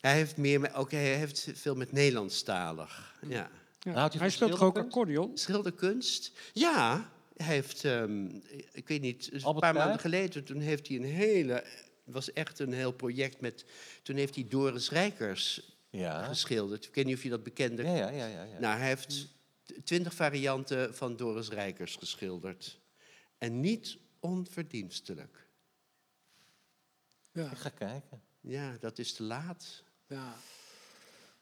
[0.10, 3.16] Hij heeft meer, met, ook hij heeft veel met Nederlandstalig.
[3.28, 3.50] Ja.
[3.80, 3.92] ja.
[3.92, 4.96] Houdt hij Hij van speelt toch ook schilderkunst?
[4.96, 5.38] accordeon?
[5.38, 6.32] Schilderkunst?
[6.54, 8.26] Ja, hij heeft, ehm,
[8.72, 11.54] ik weet niet, een Albert paar maanden geleden, toen heeft hij een hele,
[12.06, 13.66] het was echt een heel project met,
[14.04, 16.24] toen heeft hij Doris Rijkers Ja.
[16.24, 16.86] geschilderd.
[16.86, 17.84] Ik weet niet of je dat bekende...
[17.84, 18.60] Ja, ja, ja, ja, ja.
[18.60, 19.28] Nou, hij heeft
[19.84, 22.80] twintig varianten van Doris Rijkers geschilderd.
[23.38, 25.48] En niet onverdienstelijk.
[27.32, 28.22] Ja, Ik ga kijken.
[28.42, 29.83] Ja, dat is te laat.
[30.08, 30.36] Ja.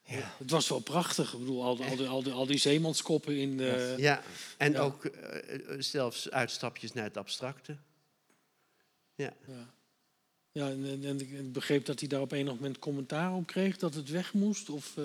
[0.05, 1.34] Ja, Het was wel prachtig.
[1.34, 3.59] Ik bedoel, al, die- al, die, al, die, al die zeemanskoppen in...
[3.59, 4.24] eh, Ja,
[4.57, 4.80] en ja.
[4.80, 7.78] ook eh, eh, zelfs uitstapjes naar het abstracte.
[9.16, 9.34] Ja.
[9.47, 9.74] Ja,
[10.51, 13.78] ja en, en, en ik begreep dat hij daar op enig moment commentaar op kreeg
[13.78, 14.70] dat het weg moest.
[14.70, 15.03] Of, eh,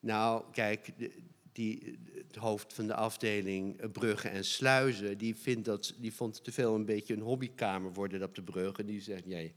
[0.00, 1.12] Nou, kijk, de-
[1.52, 6.44] die, het hoofd van de afdeling bruggen en sluizen, die, vindt dat, die vond het
[6.44, 8.76] te veel een beetje een hobbykamer worden op de brug.
[8.78, 9.54] En die zegt, jij,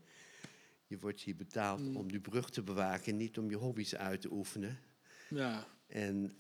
[0.88, 1.96] je wordt hier betaald Mm.
[1.98, 4.80] om die brug te bewaken, niet om je hobby's uit te oefenen.
[5.30, 5.68] ja.
[5.88, 6.34] En,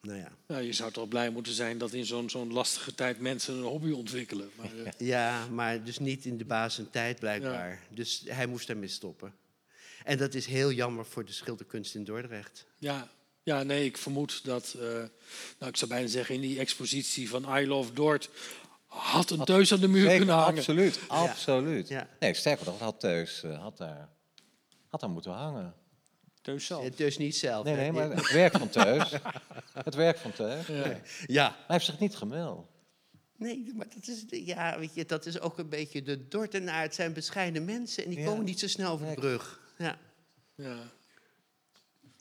[0.00, 0.32] nou ja.
[0.48, 3.62] ja, je zou toch blij moeten zijn dat in zo'n zo'n lastige tijd mensen een
[3.62, 4.50] hobby ontwikkelen.
[4.56, 7.82] Maar, eh, Ja, maar dus niet in de baas en tijd blijkbaar.
[7.90, 9.34] Dus hij moest daarmee stoppen.
[10.04, 12.66] En dat is heel jammer voor de schilderkunst in Dordrecht.
[12.78, 13.10] ja,
[13.44, 14.82] ja, nee, ik vermoed dat, eh,
[15.58, 18.30] nou, ik zou bijna zeggen, in die expositie van I Love Dort
[18.92, 20.56] had een teus aan de muur Zeker, kunnen hangen.
[20.58, 21.88] absoluut, absoluut.
[21.88, 22.08] Ja.
[22.20, 24.08] Nee, sterker nog, had Teus eh, had daar,
[24.88, 25.74] had daar moeten hangen.
[26.42, 26.88] Teus zelf.
[26.90, 27.64] Dus niet zelf.
[27.64, 29.12] Nee, maar het werk van Teus.
[29.84, 30.66] Het werk van Teus.
[30.66, 31.00] Ja.
[31.26, 32.66] Ja, Hij heeft zich niet gemeld.
[33.36, 36.82] Nee, maar dat is, ja, weet je, dat is ook een beetje de Dordtenaar.
[36.82, 38.24] Het zijn bescheiden mensen en die Ja.
[38.24, 39.60] komen niet zo snel over de brug.
[39.78, 39.98] Ja,
[40.54, 40.76] Ja,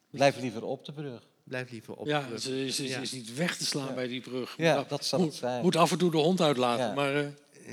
[0.09, 1.28] Blijf liever op de brug.
[1.52, 3.93] Blijf liever op ja ze is, is, is niet weg te slaan Ja.
[3.93, 4.54] bij die brug.
[4.58, 5.62] Ja, Moet- dat zal moet, het zijn.
[5.62, 6.86] Moet af en toe de hond uitlaten.
[6.86, 6.93] Ja.
[6.93, 7.28] Maar, eh,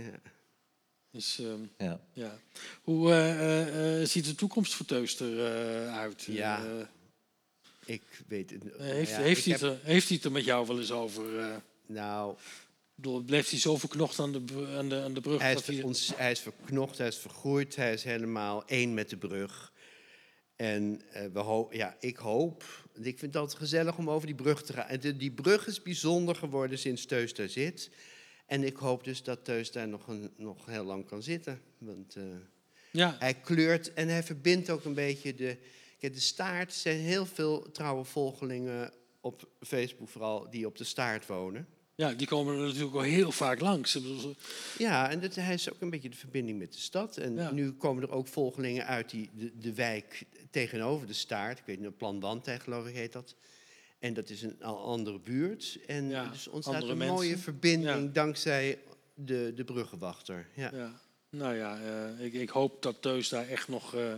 [0.07, 0.11] Ja.
[1.11, 2.01] dus, ehm, Ja.
[2.13, 2.39] ja.
[2.83, 6.23] Hoe eh, eh, ziet de toekomst voor Teuster eh, uit?
[6.23, 6.63] Ja,
[7.85, 8.63] Ik weet het.
[8.79, 10.93] heeft, ja, heeft, hij heb- het er, heeft hij het er met jou wel eens
[10.93, 11.39] over?
[11.41, 11.57] eh?
[11.87, 12.37] Nou,
[12.95, 14.43] bedoel, bleef hij zo verknocht aan de,
[14.77, 15.41] aan de, aan de brug?
[15.41, 18.95] hij is, dat hij, ons, hij is verknocht, hij is vergroeid, hij is helemaal één
[18.95, 19.73] met de brug.
[20.57, 22.65] En eh, we ho ja, ik hoop,
[23.07, 24.87] ik vind het altijd gezellig om over die brug te gaan.
[24.89, 27.91] En die brug is bijzonder geworden sinds Teus daar zit.
[28.47, 31.61] En ik hoop dus dat Teus daar nog, een, nog heel lang kan zitten.
[31.79, 32.23] Want eh,
[32.91, 35.57] ja, hij kleurt en hij verbindt ook een beetje de...
[35.99, 40.85] Kijk, de staart er zijn heel veel trouwe volgelingen op Facebook vooral die op de
[40.85, 41.67] staart wonen.
[41.95, 43.99] ja, die komen er natuurlijk al heel vaak langs.
[44.79, 47.17] Ja, en dat, hij is ook een beetje de verbinding met de stad.
[47.17, 47.51] En Ja.
[47.51, 51.59] nu komen er ook volgelingen uit die, de, de wijk tegenover de staart.
[51.59, 53.35] Ik weet niet, Plan Wandtij geloof ik heet dat.
[53.99, 55.79] En dat is een andere buurt.
[55.87, 57.15] En Ja, dus ontstaat een mensen.
[57.15, 58.13] mooie verbinding Ja.
[58.13, 58.79] dankzij
[59.15, 60.49] de, de bruggenwachter.
[60.55, 60.71] Ja.
[60.75, 61.01] ja.
[61.31, 64.15] Nou ja, eh, ik, ik hoop dat Teus daar echt nog eh,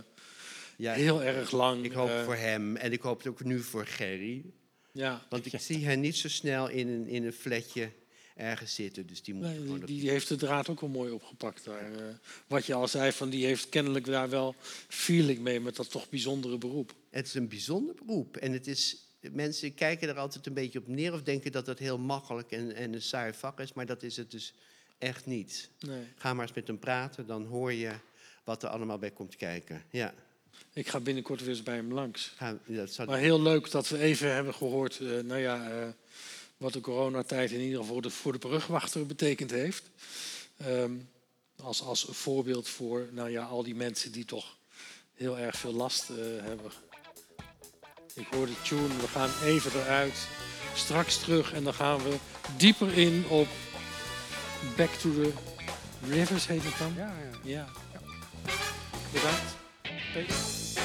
[0.77, 1.83] Ja, heel erg lang...
[1.85, 4.45] ik hoop eh, voor hem en ik hoop het ook nu voor Gerry.
[4.91, 7.91] Ja, Want ik zie hen niet zo snel in een, in een flatje
[8.35, 9.07] ergens zitten.
[9.07, 11.91] Dus die moet Nee, die, die heeft de draad ook wel mooi opgepakt daar.
[11.91, 12.03] eh.
[12.47, 14.55] wat je al zei, van die heeft kennelijk daar wel
[14.87, 16.93] feeling mee met dat toch bijzondere beroep.
[17.09, 18.37] Het is een bijzonder beroep.
[18.37, 18.97] En het is,
[19.31, 22.75] mensen kijken er altijd een beetje op neer of denken dat het heel makkelijk en,
[22.75, 23.73] en een saai vak is.
[23.73, 24.53] Maar dat is het dus
[24.97, 25.69] echt niet.
[25.79, 26.03] Nee.
[26.15, 27.91] Ga maar eens met hem praten, dan hoor je
[28.43, 29.83] wat er allemaal bij komt kijken.
[29.89, 30.13] Ja,
[30.73, 32.33] Ik ga binnenkort weer eens bij hem langs.
[32.35, 35.87] ga, dat zou, Maar heel leuk dat we even hebben gehoord, eh, nou ja, eh,
[36.61, 39.83] wat de coronatijd in ieder geval voor de, voor de brugwachter betekend heeft.
[40.57, 40.91] Ehm,
[41.55, 44.57] als, als voorbeeld voor, nou ja, al die mensen die toch
[45.13, 46.71] heel erg veel last eh, hebben.
[48.13, 50.27] Ik hoor de tune, we gaan even eruit,
[50.75, 52.15] straks terug en dan gaan we
[52.57, 53.47] dieper in op
[54.77, 55.31] Back to the
[56.09, 56.93] Rivers heet het dan.
[56.95, 57.43] Ja, ja.
[57.43, 57.67] Ja.
[59.11, 59.55] Bedankt.
[60.13, 60.80] Peter.